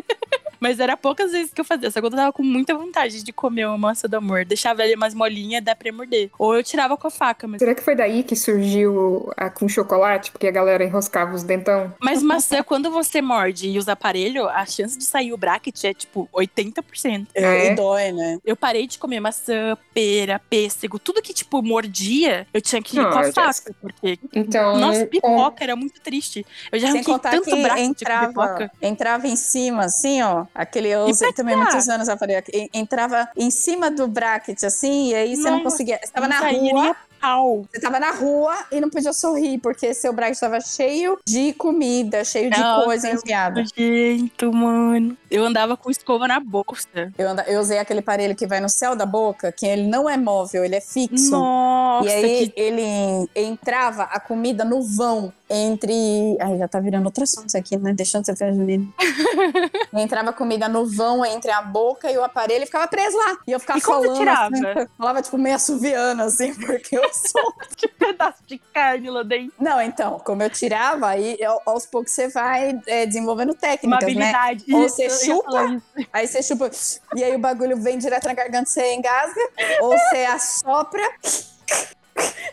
[0.61, 1.89] Mas era poucas vezes que eu fazia.
[1.89, 4.45] Só quando eu tava com muita vontade de comer uma maçã do amor.
[4.45, 6.29] Deixava ele mais molinha, dá pra morder.
[6.37, 7.47] Ou eu tirava com a faca.
[7.47, 10.31] Mas, Será que foi daí que surgiu a com chocolate?
[10.31, 11.93] Porque a galera enroscava os dentão?
[11.99, 15.93] mas maçã, quando você morde e usa aparelho, a chance de sair o bracket é
[15.93, 17.27] tipo 80%.
[17.33, 17.71] É.
[17.71, 18.37] E dói, né?
[18.45, 23.01] Eu parei de comer maçã, pera, pêssego, tudo que, tipo, mordia, eu tinha que ir
[23.01, 26.45] Não, com a faca, porque, Então, nossa, com- pipoca era muito triste.
[26.71, 28.71] Eu já Sem arranquei tanto que braço de entrava, pipoca.
[28.81, 30.45] entrava em cima, assim, ó.
[30.53, 32.43] Aquele eu usei também muitos anos aparelho.
[32.53, 35.99] En- Entrava em cima do bracket, assim, e aí você não Nossa, conseguia.
[36.03, 37.65] Você tava Não na rua, pau.
[37.71, 42.23] você tava na rua e não podia sorrir, porque seu bracket estava cheio de comida,
[42.25, 43.61] cheio de Nossa, coisa enfiada.
[43.61, 45.17] Nojento, mano.
[45.29, 47.13] Eu andava com escova na bolsa.
[47.17, 50.17] Eu, eu usei aquele aparelho que vai no céu da boca, que ele não é
[50.17, 51.31] móvel, ele é fixo.
[51.31, 52.59] Nossa, E aí que...
[52.59, 56.37] ele entrava a comida no vão entre.
[56.39, 57.93] Ai, já tá virando outro assunto isso aqui, né?
[57.93, 58.87] Deixando você Juliana.
[59.93, 63.37] entrava a comida no vão entre a boca e o aparelho e ficava preso lá.
[63.47, 64.19] E eu ficava E como você falando.
[64.19, 64.55] tirava?
[64.55, 67.53] Assim, falava tipo meio assoviano, assim, porque eu sou.
[67.75, 69.53] que pedaço de carne lá dentro.
[69.59, 74.29] Não, então, como eu tirava, aí aos poucos você vai é, desenvolvendo Uma técnicas, né?
[74.31, 74.65] habilidade.
[74.73, 75.81] Ou Isso, você chupa.
[76.11, 76.69] Aí você chupa,
[77.15, 79.41] e aí o bagulho vem direto na garganta, você engasga,
[79.81, 81.03] ou você assopra.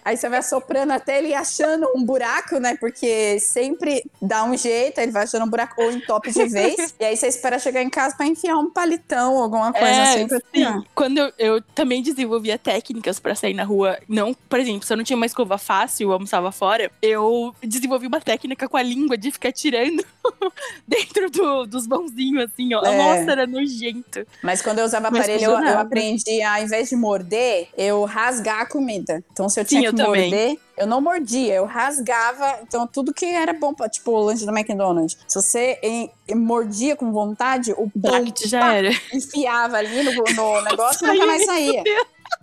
[0.09, 2.79] Aí você vai assoprando até ele achando um buraco, né?
[2.81, 6.95] Porque sempre dá um jeito, ele vai achando um buraco ou entope de vez.
[6.99, 10.27] e aí você espera chegar em casa pra enfiar um palitão, alguma coisa É, assim.
[10.27, 10.85] Pra sim.
[10.95, 14.97] Quando eu, eu também desenvolvia técnicas pra sair na rua, não, por exemplo, se eu
[14.97, 19.19] não tinha uma escova fácil, eu almoçava fora, eu desenvolvi uma técnica com a língua
[19.19, 20.03] de ficar tirando
[20.89, 22.83] dentro do- dos mãozinhos, assim, ó.
[22.83, 22.97] É.
[22.97, 24.27] Nossa, era nojento.
[24.43, 28.05] Mas quando eu usava Mas aparelho, eu, eu aprendi a, ao invés de morder, eu
[28.05, 29.23] rasgar a comida.
[29.33, 30.31] Então, se eu Sim, tinha eu que também.
[30.31, 32.61] morder, eu não mordia, eu rasgava.
[32.63, 35.17] Então, tudo que era bom, pra, tipo o lanche do McDonald's.
[35.27, 38.91] Se você em- em- mordia com vontade, o pão já pá, era.
[39.13, 41.83] enfiava ali no, no negócio e nunca mais saía.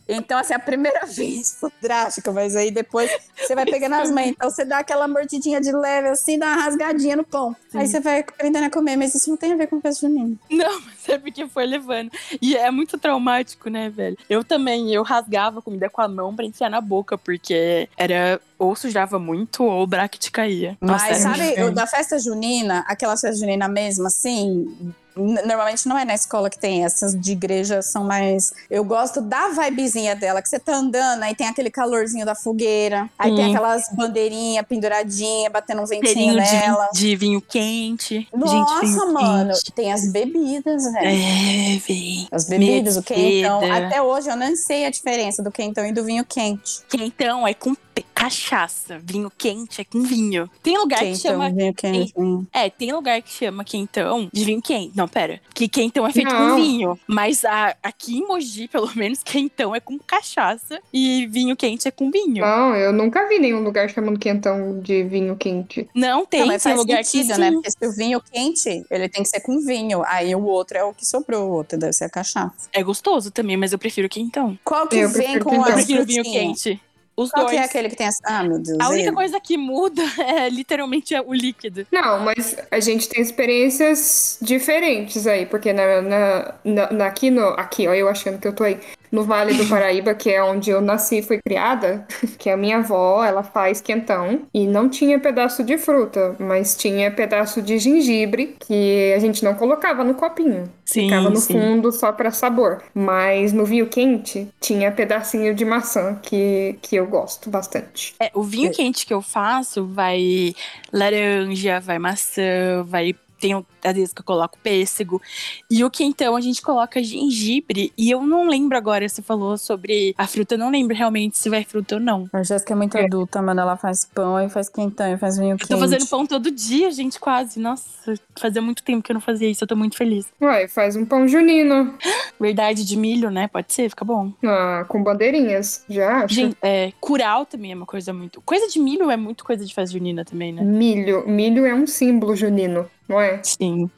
[0.08, 4.30] Então, assim, a primeira vez foi drástica, mas aí depois você vai pegando as mães.
[4.30, 7.56] Então, você dá aquela mordidinha de leve, assim, dá uma rasgadinha no pão.
[7.74, 10.36] Aí você vai aprendendo a comer, mas isso não tem a ver com festa junina.
[10.50, 12.12] Não, mas é porque foi levando.
[12.41, 14.17] E é muito traumático, né, velho?
[14.30, 18.39] Eu também, eu rasgava a comida com a mão pra enfiar na boca, porque era
[18.58, 20.78] ou sujava muito ou o bracket caía.
[20.80, 25.97] Nossa, Mas um sabe, eu, da festa junina, aquela festa junina mesmo, assim, normalmente não
[25.97, 28.54] é na escola que tem essas de igreja, são mais.
[28.69, 33.10] Eu gosto da vibezinha dela, que você tá andando, aí tem aquele calorzinho da fogueira,
[33.17, 36.89] aí tem aquelas bandeirinhas penduradinhas, batendo um ventinho Cheirinho de, nela.
[36.93, 38.28] vinho- de vinho quente.
[38.34, 39.71] Nossa, Gente, mano, quente.
[39.73, 41.08] tem as bebidas, velho.
[41.08, 42.28] É, véi.
[42.32, 43.62] As bebidas, o quentão.
[43.62, 43.88] Medida.
[43.88, 46.82] Até hoje eu não sei a diferença do quentão e do vinho quente.
[46.89, 48.99] Quentão é com pe- cachaça.
[49.03, 50.49] Vinho quente é com vinho.
[50.63, 51.49] Tem lugar que Quentão, chama.
[51.51, 52.13] vinho quente.
[52.17, 52.45] hum.
[52.51, 54.91] É, tem lugar que chama quentão de vinho quente.
[54.95, 55.39] Não, pera.
[55.53, 56.49] Que quentão é feito Não.
[56.51, 56.99] com vinho.
[57.07, 61.91] Mas a- aqui em Mogi, pelo menos, quentão é com cachaça e vinho quente é
[61.91, 62.41] com vinho.
[62.43, 65.88] Não, eu nunca vi nenhum lugar chamando quentão de vinho quente.
[65.93, 67.47] Não tem, Não, mas tem faz lugar sentido, que né?
[67.49, 67.53] sim.
[67.55, 70.01] Porque se o vinho quente, ele tem que ser com vinho.
[70.05, 72.69] Aí o outro é o que sobrou, o outro deve ser a cachaça.
[72.73, 74.57] É gostoso também, mas eu prefiro quentão.
[74.63, 75.67] Qual que Eu vem com quentão.
[75.67, 76.81] Eu prefiro vinho quente.
[77.17, 77.56] Os Qual dois.
[77.58, 78.15] que é aquele que tem as...
[78.25, 78.78] Ah, meu Deus.
[78.80, 79.15] A única ele.
[79.15, 81.88] coisa que muda é literalmente o líquido.
[81.91, 87.47] Não, mas a gente tem experiências diferentes aí, porque na, na, na- na- aqui, no,
[87.49, 88.78] aqui, ó, eu achando que eu tô aí,
[89.15, 92.06] no Vale do Paraíba, que é onde eu nasci e fui criada,
[92.38, 97.10] que a minha avó, ela faz quentão e não tinha pedaço de fruta, mas tinha
[97.10, 100.69] pedaço de gengibre que a gente não colocava no copinho.
[100.86, 101.54] Sim, Ficava no sim.
[101.54, 102.84] fundo só pra sabor.
[102.93, 108.13] Mas no vinho quente tinha pedacinho de maçã que, que eu gosto bastante.
[108.19, 108.73] É, o vinho É.
[108.73, 110.54] quente que eu faço vai
[110.93, 115.21] laranja, vai maçã, vai tem às vezes que eu coloco pêssego.
[115.69, 117.93] E o quentão a gente coloca gengibre.
[117.98, 121.50] E eu não lembro agora, você falou sobre a fruta, eu não lembro realmente se
[121.50, 122.28] vai fruta ou não.
[122.34, 123.62] A Jéssica é muito adulta, mano.
[123.62, 125.69] Ela faz pão e faz quentão e faz vinho Eu quente.
[125.69, 127.60] tô fazendo pão todo dia, gente, quase.
[127.60, 130.26] Nossa, fazia muito tempo que eu não fazia isso, eu tô muito feliz.
[130.41, 131.95] Uai, faz um pão junino.
[132.39, 133.48] Verdade de milho, né?
[133.48, 134.32] Pode ser, fica bom.
[134.43, 135.86] Ah, com bandeirinhas.
[135.89, 136.36] Já acho.
[136.36, 138.41] Gente, é, curau também é uma coisa muito.
[138.41, 140.62] Coisa de milho é muito coisa de festa junina também, né?
[140.63, 141.28] Milho.
[141.28, 143.39] Milho é um símbolo junino, não é?
[143.43, 143.89] Sim.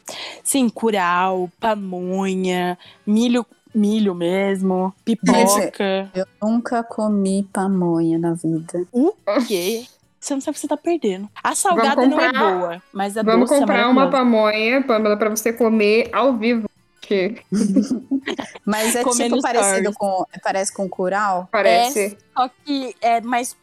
[0.43, 6.09] Sim, curau, pamonha, milho, milho mesmo, pipoca.
[6.13, 8.85] Eu nunca comi pamonha na vida.
[8.91, 9.13] O
[9.47, 9.85] quê?
[10.19, 11.29] Você não sabe o que você tá perdendo.
[11.43, 15.15] A salgada não é comprar- boa, mas a Vamos doce comprar é uma pamonha, Pamela,
[15.15, 16.67] pra você comer ao vivo.
[17.01, 17.37] Que
[18.65, 19.97] Mas é Comendo tipo parecido stars.
[19.97, 20.25] com.
[20.43, 21.47] Parece com curau.
[21.49, 22.17] parece.
[22.35, 23.55] Só que é mais, é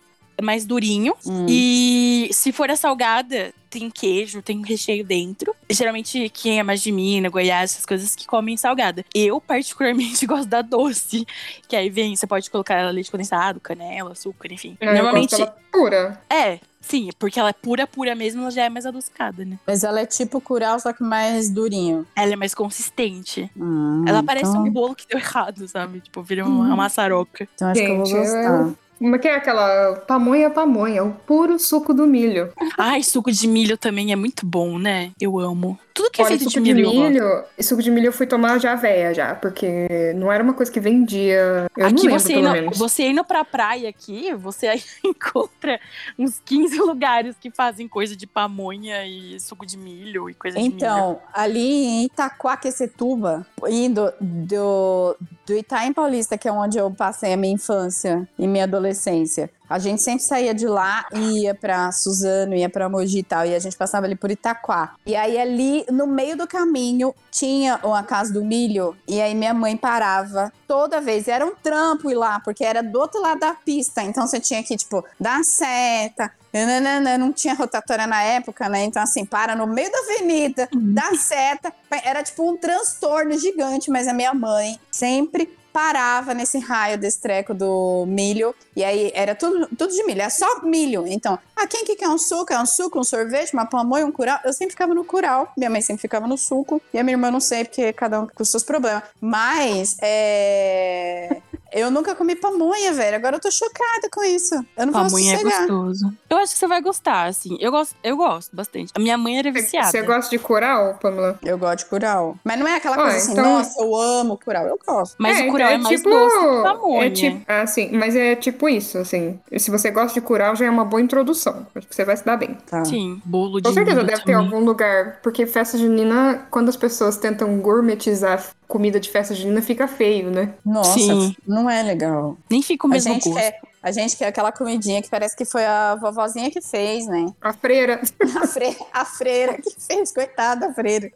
[0.42, 1.14] mais durinho.
[1.26, 1.46] Hum.
[1.48, 5.54] E se for a salgada, tem queijo, tem recheio dentro.
[5.68, 9.04] Geralmente, quem é mais de Minas, Goiás, essas coisas que comem salgada.
[9.14, 11.26] Eu, particularmente, gosto da doce.
[11.68, 14.76] Que aí vem, você pode colocar leite condensado, canela, açúcar, enfim.
[14.80, 16.20] Eu Normalmente, gosto dela pura.
[16.30, 19.58] é, sim, porque ela é pura, pura mesmo, ela já é mais adocicada, né?
[19.66, 22.06] Mas ela é tipo curau, só que mais durinho.
[22.14, 23.50] Ela é mais consistente.
[23.56, 26.00] Hum, ela parece então, um bolo que deu errado, sabe?
[26.00, 27.48] Tipo, vira uma, uma maçaroca.
[27.56, 28.72] Então acho que eu vou Gente, gostar.
[28.98, 31.04] Como é que é aquela pamonha, pamonha?
[31.04, 32.52] O puro suco do milho.
[32.78, 35.10] Ai, suco de milho também é muito bom, né?
[35.20, 35.78] Eu amo.
[35.94, 39.14] Tudo que é feito suco de milho, suco de milho eu fui tomar já véia
[39.14, 41.68] já, porque não era uma coisa que vendia.
[41.76, 42.78] Eu aqui não lembro, você indo, menos.
[42.78, 45.78] você indo pra praia aqui, você aí encontra
[46.18, 50.64] uns 15 lugares que fazem coisa de pamonha e suco de milho e coisa de
[50.64, 50.74] milho.
[50.74, 57.36] Então, ali em Itaquaquecetuba, indo do, do Itaim Paulista, que é onde eu passei a
[57.36, 62.54] minha infância e minha adolescência, a gente sempre saía de lá e ia pra Suzano,
[62.54, 64.94] ia pra Mogi e tal, e a gente passava ali por Itaquá.
[65.04, 69.52] E aí ali, no meio do caminho, tinha uma casa do milho, e aí minha
[69.52, 71.26] mãe parava toda vez.
[71.26, 74.62] Era um trampo ir lá, porque era do outro lado da pista, então você tinha
[74.62, 78.84] que, tipo, dar seta, Nananana, não tinha rotatória na época, né?
[78.84, 81.72] Então, assim, para no meio da avenida, dá seta.
[82.04, 87.52] Era tipo um transtorno gigante, mas a minha mãe sempre parava nesse raio desse treco
[87.52, 88.54] do milho.
[88.76, 91.04] E aí era tudo, tudo de milho, é só milho.
[91.04, 92.52] Então, ah, quem que quer um suco?
[92.52, 94.38] É um suco, um sorvete, uma pamonha, um curau?
[94.44, 96.80] Eu sempre ficava no curau, minha mãe sempre ficava no suco.
[96.92, 99.02] E a minha irmã não sei, porque cada um com seus problemas.
[99.20, 101.42] Mas, é...
[101.74, 103.16] Eu nunca comi pamonha, velho.
[103.16, 104.54] Agora eu tô chocada com isso.
[104.76, 106.12] Eu não posso Pamonha é gostoso.
[106.30, 107.56] Eu acho que você vai gostar, assim.
[107.60, 108.92] Eu gosto, eu gosto bastante.
[108.94, 109.88] A minha mãe era viciada.
[109.90, 111.38] Você gosta de curau, Pamela?
[111.42, 112.36] Eu gosto de curau.
[112.44, 114.64] Mas não é aquela Ah, coisa assim, então- nossa, eu amo curau.
[114.66, 115.16] Eu gosto.
[115.18, 117.06] Mas o curau então é, mais doce que pamonha.
[117.06, 119.40] É tipo, ah, sim, mas é tipo isso, assim.
[119.58, 121.66] Se você gosta de curau, já é uma boa introdução.
[121.74, 122.56] Acho que você vai se dar bem.
[122.70, 122.84] Tá.
[122.84, 124.36] Sim, bolo de Com certeza deve ter também.
[124.36, 129.86] algum lugar, porque festa junina, quando as pessoas tentam gourmetizar comida de festa junina, fica
[129.86, 130.54] feio, né?
[130.64, 131.34] Nossa, Sim.
[131.46, 132.36] não é legal.
[132.50, 133.38] Nem fica o A mesmo gente, gosto.
[133.38, 137.26] quer, a gente quer aquela comidinha que parece que foi a vovozinha que fez, né?
[137.42, 138.00] A freira.
[138.42, 141.10] A, fre- a freira que fez, coitada da freira.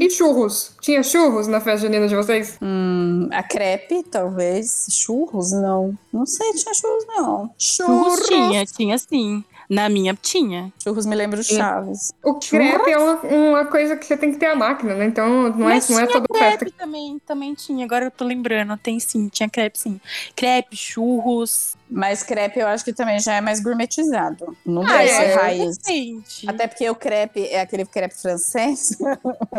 [0.00, 0.74] E churros?
[0.80, 2.58] Tinha churros na festa junina de vocês?
[2.60, 4.86] Hum, a crepe, talvez.
[4.90, 5.96] Churros, não.
[6.12, 7.50] Não sei, tinha churros, não.
[7.58, 8.26] Churros Churros.
[8.26, 9.44] tinha, tinha sim.
[9.68, 10.72] Na minha tinha.
[10.82, 12.12] Churros me lembra o Chaves.
[12.22, 15.06] O crepe é uma, uma coisa que você tem que ter a máquina, né?
[15.06, 16.58] Então não é, Mas não é toda festa.
[16.58, 17.84] crepe também, também tinha.
[17.84, 18.76] Agora eu tô lembrando.
[18.76, 20.00] Tem sim, tinha crepe sim.
[20.36, 21.76] Crepe, churros.
[21.90, 24.56] Mas crepe eu acho que também já é mais gourmetizado.
[24.66, 25.78] Não Ah, deve eu ser raiz.
[25.78, 26.48] decente.
[26.50, 28.96] Até porque o crepe é aquele crepe francês.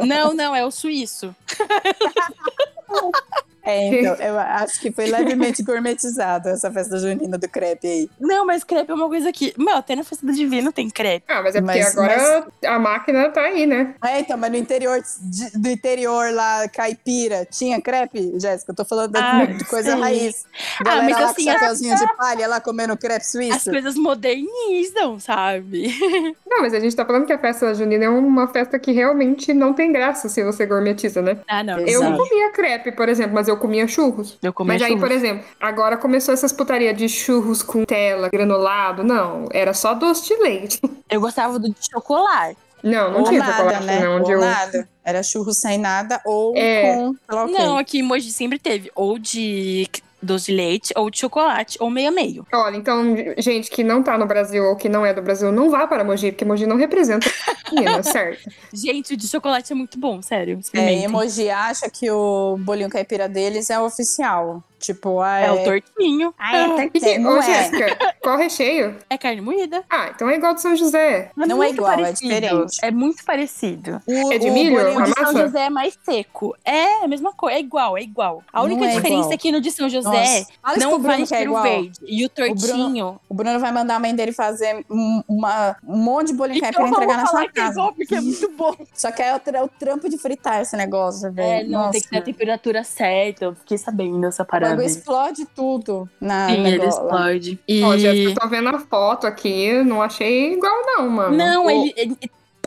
[0.05, 1.33] Não, não, é o suíço.
[3.65, 8.09] É, então, eu acho que foi levemente gourmetizado essa festa junina do crepe aí.
[8.19, 9.53] Não, mas crepe é uma coisa que.
[9.57, 11.25] Meu, até na festa do divino tem crepe.
[11.27, 13.95] Ah, mas é porque Mas- agora a máquina tá aí, né?
[14.05, 18.71] É, então, mas no interior, de- do interior lá, caipira, tinha crepe, Jéssica?
[18.71, 19.99] Eu tô falando Ah, de coisa sim.
[20.01, 20.45] raiz.
[20.79, 23.71] Ah, Galera mas lá assim, com chapeuzinho de palha, lá comendo crepe As suíço.
[23.71, 25.87] coisas modernizam, sabe?
[26.45, 29.53] Não, mas a gente tá falando que a festa junina é uma festa que realmente
[29.53, 31.37] não tem graça se você gourmetiza, né?
[31.47, 31.79] Ah, não.
[31.79, 34.37] Eu não comia crepe, por exemplo, mas eu comia churros.
[34.41, 35.03] Eu comi Mas aí, churros.
[35.03, 39.03] por exemplo, agora começou essas putaria de churros com tela, granulado.
[39.03, 40.81] Não, era só doce de leite.
[41.09, 42.57] Eu gostava do de chocolate.
[42.83, 43.99] Não, não Ou tinha nada, chocolate, né?
[43.99, 44.17] não.
[44.17, 44.41] Onde ou eu...
[44.41, 44.87] nada.
[45.03, 46.95] Era churro sem nada ou É.
[46.95, 47.15] com...
[47.47, 48.91] Não, aqui em Mogi sempre teve.
[48.93, 49.87] Ou de
[50.25, 52.45] doce de leite, ou de chocolate, ou meio a meio.
[52.53, 55.69] Olha, então, gente que não tá no Brasil ou que não é do Brasil, não
[55.69, 57.29] vá para Mogi, porque Mogi não representa
[57.71, 58.49] Minas, certo?
[58.73, 60.59] Gente, o de chocolate é muito bom, sério.
[60.73, 64.63] É, emoji acha que o bolinho caipira deles é o oficial.
[64.79, 66.33] Tipo, ah, É, o tortinho.
[66.37, 67.21] Ah, é que- tortinho.
[67.21, 67.41] Não Ô, é.
[67.41, 68.95] Jéssica, qual o recheio?
[69.09, 69.83] É carne moída.
[69.89, 71.31] Ah, então é igual do São José.
[71.35, 72.29] Mas Não é igual, é parecido.
[72.33, 72.77] diferente.
[72.83, 74.01] É muito parecido.
[74.05, 74.97] O, É de o milho?
[74.97, 75.31] O de São?
[75.37, 76.55] José é mais seco.
[76.63, 77.57] É, a mesma coisa.
[77.57, 78.43] É igual, é igual.
[78.51, 79.31] A única é diferença igual.
[79.33, 80.75] é que no de São José Nossa.
[80.75, 81.63] O não Bruno vai cheiro igual.
[81.63, 81.99] verde.
[82.05, 83.19] E o tortinho.
[83.29, 86.85] O Bruno vai mandar a mãe dele fazer um, uma, um monte de bolinho Então
[86.85, 87.71] e entregar na sua que é casa.
[87.71, 88.75] igual, porque é muito bom.
[88.93, 91.69] Só que é o, tra- o trampo de fritar esse negócio, É, velho.
[91.71, 91.91] não, Nossa.
[91.93, 93.45] tem que ter a temperatura certa.
[93.45, 94.75] Eu fiquei sabendo essa O parada.
[94.81, 97.01] bagulho explode tudo na Sim, ele negócio.
[97.03, 97.59] explode.
[97.67, 97.83] E...
[97.83, 101.35] Ó, Jéssica, eu tô vendo a foto aqui, não achei igual não, mano.
[101.37, 102.17] Não, O- ele, ele-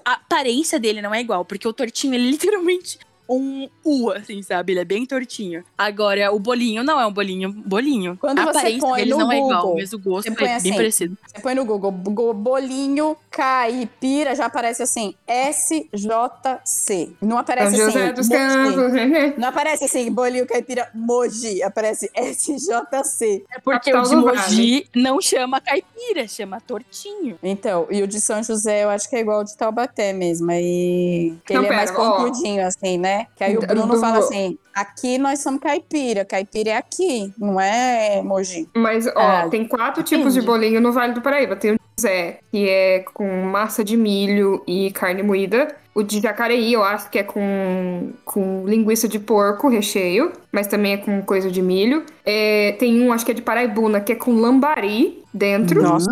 [0.04, 4.72] A aparência dele não é igual, porque o tortinho, ele literalmente um U, assim, sabe?
[4.72, 5.62] Ele é bem tortinho.
[5.76, 8.16] Agora, o bolinho não é um bolinho, bolinho.
[8.20, 10.54] Quando a você aparência põe deles no não é igual, Google, mas o gosto é
[10.54, 11.18] assim, bem parecido.
[11.26, 17.12] Você põe no Google, go- bolinho caipira, já aparece assim, SJC.
[17.20, 18.28] Não aparece São José assim, dos.
[18.28, 19.38] Campos.
[19.38, 21.62] Não aparece assim, bolinho caipira Mogi.
[21.62, 23.44] Aparece SJC.
[23.50, 27.38] É porque o de do Mogi não chama caipira, chama tortinho.
[27.42, 30.50] Então, e o de São José eu acho que é igual ao de Taubaté mesmo.
[30.50, 31.34] Aí.
[31.48, 32.16] Ele é mais pera, ó.
[32.16, 33.17] pontudinho, assim, né?
[33.36, 36.24] Que aí o Bruno do- fala assim: aqui nós somos caipira.
[36.24, 38.68] Caipira é aqui, não é Mogi.
[38.74, 40.16] Mas, ó, Ah, tem quatro depende.
[40.16, 41.56] tipos de bolinho no Vale do Paraíba.
[41.56, 45.68] Tem o Zé, que é com massa de milho e carne moída.
[45.94, 50.30] O de Jacareí, eu acho que é com, com linguiça de porco, recheio.
[50.52, 52.04] Mas também é com coisa de milho.
[52.24, 55.82] É, tem um, acho que é de Paraibuna, que é com lambari dentro.
[55.82, 56.08] Nossa.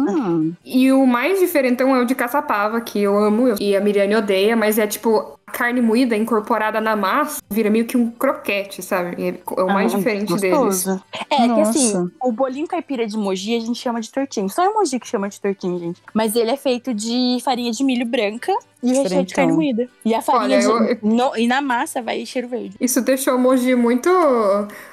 [0.65, 4.57] E o mais diferentão é o de caçapava, que eu amo e a Miriane odeia,
[4.57, 9.23] mas é tipo carne moída incorporada na massa, vira meio que um croquete, sabe?
[9.23, 10.59] É é o mais Ah, diferente deles.
[10.59, 11.03] gostoso.
[11.31, 11.71] É que Nossa.
[11.71, 14.49] assim, o bolinho caipira de Mogi a gente chama de tortinho.
[14.51, 16.03] Só é Mogi que chama de tortinho, gente.
[16.13, 18.53] Mas ele é feito de farinha de milho branca
[18.83, 19.89] e o recheio de carne moída.
[20.05, 21.05] E a farinha Olha, de...
[21.07, 22.77] no- E na massa vai cheiro verde.
[22.81, 24.09] Isso deixou o Mogi muito.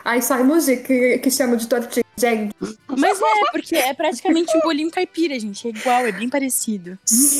[0.04, 2.04] Aí sai Mogi, que, que chama de tortinha.
[2.15, 2.56] Gente,
[2.96, 5.67] Mas é, porque é praticamente um bolinho caipira, gente.
[5.67, 6.96] É igual, é bem parecido.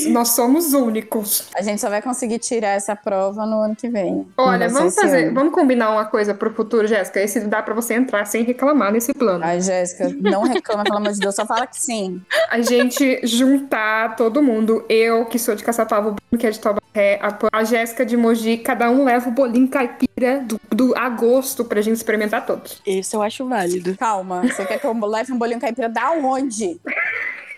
[0.10, 1.48] nós somos únicos.
[1.56, 4.28] A gente só vai conseguir tirar essa prova no ano que vem.
[4.36, 5.36] Olha, vamos fazer, ano.
[5.36, 7.22] vamos combinar uma coisa pro futuro, Jéssica.
[7.22, 9.44] Esse dá pra você entrar sem reclamar nesse plano.
[9.46, 12.20] Ai, Jéssica, não reclama, pelo amor de Deus, só fala que sim.
[12.50, 16.60] A gente juntar todo mundo, eu que sou de Caçapava, o Bruno que é de
[16.60, 21.66] Taubaté, a, a Jéssica de Mogi, cada um leva o bolinho caipira do, do agosto
[21.66, 22.82] pra gente experimentar todos.
[22.86, 23.96] Esse eu acho válido.
[23.98, 26.80] Calma, você quer que eu leve um bolinho caipira da onde?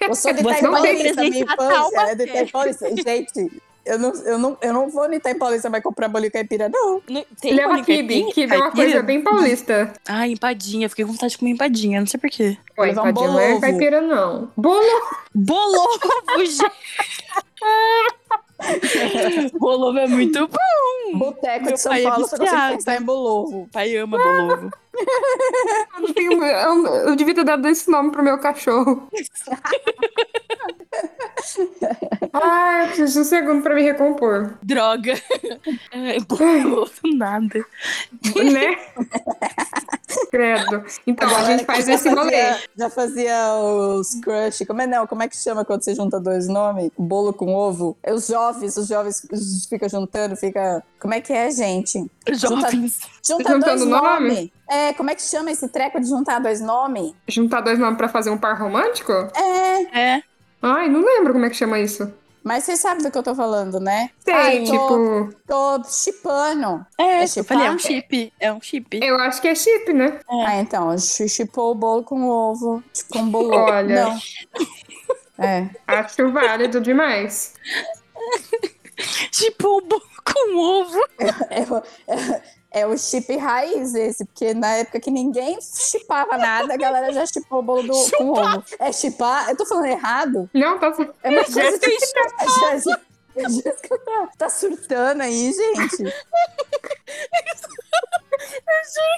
[0.02, 2.90] Eu sou de Você Itaim não tem Paulista, minha infância é de Itaim Paulista.
[2.96, 6.68] Gente, eu não, eu, não, eu não vou no Itaim Paulista vai comprar bolinho caipira,
[6.70, 7.02] não.
[7.42, 9.94] Tem Leva bolinho kibe, é uma coisa bem paulista.
[10.08, 10.90] Ai, empadinha.
[10.90, 12.58] Fiquei com vontade de comer empadinha, não sei porquê.
[12.78, 14.52] Ué, levar um empadinha não é caipira, não.
[14.58, 14.82] Bolo!
[15.34, 16.00] Bolovo,
[16.40, 16.72] gente!
[19.60, 21.18] Bolovo é muito bom.
[21.20, 22.76] Boteco de São pai é Paulo, você consegue viciado.
[22.78, 23.70] pensar em bolovo.
[23.72, 24.70] Pai ama bolovo.
[25.98, 29.10] Eu, não tenho- eu- eu devia ter dado esse nome pro meu cachorro.
[32.34, 34.54] Ai, eu preciso de um segundo pra me recompor.
[34.62, 35.14] Droga.
[35.92, 37.64] É, bolovo, nada.
[38.36, 38.78] Né?
[40.30, 40.84] Credo.
[41.08, 42.32] Então, a galera gente faz esse rolê.
[42.32, 44.66] fazia- Já fazia os crush.
[44.68, 46.92] Como é, não, como é que chama quando você junta dois nomes?
[46.98, 47.98] Bolo com ovo?
[48.04, 49.22] É os jovens, os jovens
[49.70, 50.84] ficam juntando, fica...
[51.00, 52.06] Como é que é, gente?
[52.34, 53.00] Jovens.
[53.26, 54.30] Junta Juntando dois nome?
[54.30, 54.50] nomes.
[54.70, 57.14] É, como é que chama esse treco de juntar dois nomes?
[57.28, 59.12] Juntar dois nomes pra fazer um par romântico?
[59.12, 60.24] É, É.
[60.62, 62.12] Ai, não lembro como é que chama isso.
[62.44, 64.10] mas você sabe do que eu tô falando, né?
[64.20, 66.86] Sei, Ai, tô, tipo, tô chipando.
[66.98, 68.34] É, É eu falei, é um chip.
[68.40, 69.00] É um chip.
[69.04, 70.20] eu acho que é chip, né?
[70.30, 72.84] Ah, então, chi- chipou o bolo com ovo.
[73.12, 73.54] Com um bolo.
[73.56, 74.06] Olha.
[74.06, 74.20] Não.
[75.38, 75.70] É.
[75.86, 77.56] Acho válido demais.
[79.32, 81.00] Tipo, um bolo com ovo.
[81.50, 82.42] É, o- é-
[82.76, 87.26] é o chip raiz esse, porque na época que ninguém chipava nada, a galera já
[87.26, 88.64] chipou o bolo do, com ovo.
[88.78, 89.50] É chipar?
[89.50, 90.50] Eu tô falando errado?
[90.54, 90.94] Não, tá.
[91.24, 92.06] É uma coisa Jéssica que
[93.50, 95.98] Jéssica, tá, tá surtando aí, gente.
[95.98, 96.14] Juro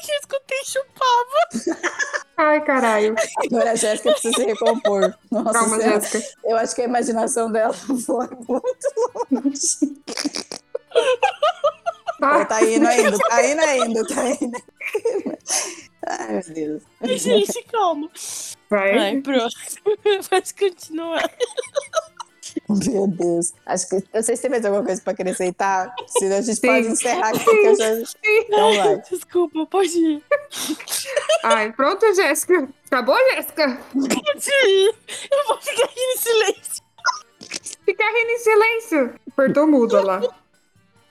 [0.04, 1.80] que eu escutei chupava.
[2.38, 3.16] Ai, caralho.
[3.44, 5.16] Agora a Jéssica precisa se recompor.
[5.32, 5.82] Nossa Calma.
[5.82, 6.24] Jéssica.
[6.44, 9.98] Eu acho que a imaginação dela foi muito longe.
[12.22, 14.58] Ah, Tá indo ainda, tá indo ainda, tá indo.
[16.08, 16.84] Ai, meu Deus.
[17.22, 18.10] Gente, calma.
[18.70, 18.98] vai.
[18.98, 19.54] Ai, pronto.
[20.30, 21.30] Pode continuar.
[22.70, 23.54] Meu Deus.
[23.66, 24.04] Acho que.
[24.14, 25.94] Vocês têm mais alguma coisa pra acrescentar?
[26.18, 26.68] Senão a gente Sim.
[26.68, 27.90] pode encerrar aqui, porque eu já.
[28.26, 29.02] Então vai.
[29.10, 30.24] Desculpa, pode ir.
[31.44, 32.68] Ai, pronto, Jéssica.
[32.88, 33.80] Acabou, Jéssica?
[33.94, 34.96] Pode ir.
[35.32, 36.84] Eu vou ficar aqui em silêncio.
[37.86, 39.16] Fica rindo em silêncio.
[39.32, 40.22] Apertou mudo lá.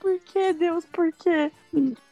[0.07, 0.85] Por que, Deus?
[0.85, 1.51] Por quê?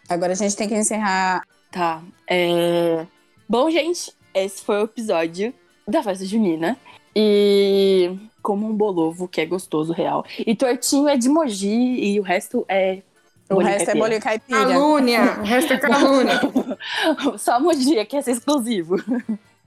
[0.09, 1.47] Agora a gente tem que encerrar.
[1.71, 2.01] Tá.
[2.29, 3.05] É.
[3.47, 5.53] Bom, gente, esse foi o episódio
[5.87, 6.77] da festa junina.
[7.15, 10.25] E como um bolovo, que é gostoso, real.
[10.39, 13.01] E tortinho é de moji e o resto é.
[13.49, 14.59] O resto é bolinho caipira.
[14.65, 16.41] Calúnia, o resto é calúnia.
[17.39, 18.97] Só moji que é ser exclusivo.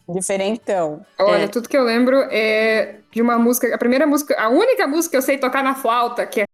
[0.06, 1.02] Diferentão.
[1.18, 1.48] Olha, É.
[1.48, 5.16] tudo que eu lembro é de uma música, a primeira música, a única música que
[5.16, 6.44] eu sei tocar na flauta, que é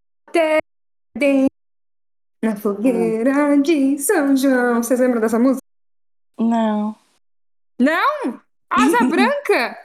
[2.45, 4.83] na fogueira de São João.
[4.83, 5.63] Vocês lembram dessa música?
[6.39, 6.95] Não.
[8.71, 9.79] Asa Branca!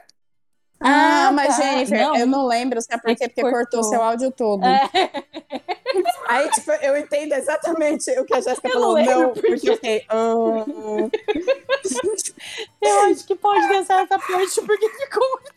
[0.81, 1.61] Ah, Ah, mas tá.
[1.63, 2.15] Jennifer, Não.
[2.15, 3.27] eu não lembro, sabe por É quê?
[3.27, 3.81] que Porque cortou.
[3.81, 4.63] cortou seu áudio todo.
[4.65, 4.89] É.
[6.29, 8.93] Aí, tipo, eu entendo exatamente o que a Jéssica Eu falou.
[8.97, 10.05] não Não, porque eu fiquei.
[10.07, 10.33] "Ah".
[12.81, 15.51] Eu acho que pode dançar essa parte porque ficou muito.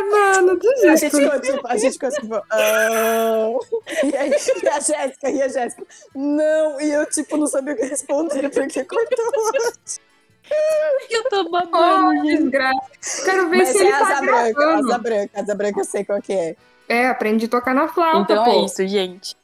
[0.00, 0.96] Ai, mano, A desisto.
[0.96, 2.34] gente ficou tipo, a gente ficou tipo.
[2.50, 3.48] "Ah".
[4.04, 4.30] E aí,
[4.62, 5.82] e a Jéssica, e a Jéssica,
[6.14, 9.32] não, e eu, tipo, não sabia o que responder porque cortou.
[11.10, 12.42] Eu tô Oh, babando, gente.
[12.42, 13.24] desgraça.
[13.24, 14.88] Quero ver Mas se é ele tá asa branca, gravando.
[14.88, 16.56] asa branca, asa branca, eu sei qual que é.
[16.88, 18.50] É, aprendi a tocar na flauta, Então pô.
[18.50, 19.36] é isso, gente.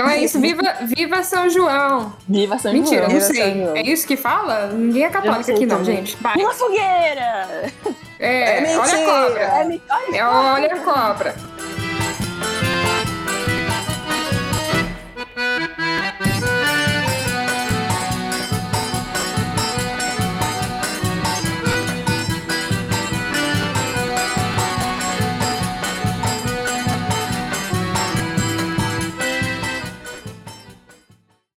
[0.00, 0.40] Então é isso.
[0.40, 2.12] Viva, viva São João.
[2.28, 3.08] Viva São Mentira, João.
[3.08, 3.54] não Viva São sei.
[3.64, 3.76] João.
[3.76, 4.68] É isso que fala?
[4.68, 5.96] Ninguém é católico aqui, não, também.
[5.96, 6.16] gente.
[6.20, 6.34] Vai.
[6.34, 7.72] Pula fogueira!
[8.20, 9.04] É, É olha a mentira.
[9.04, 9.40] cobra.
[9.40, 11.34] É, É, olha a cobra.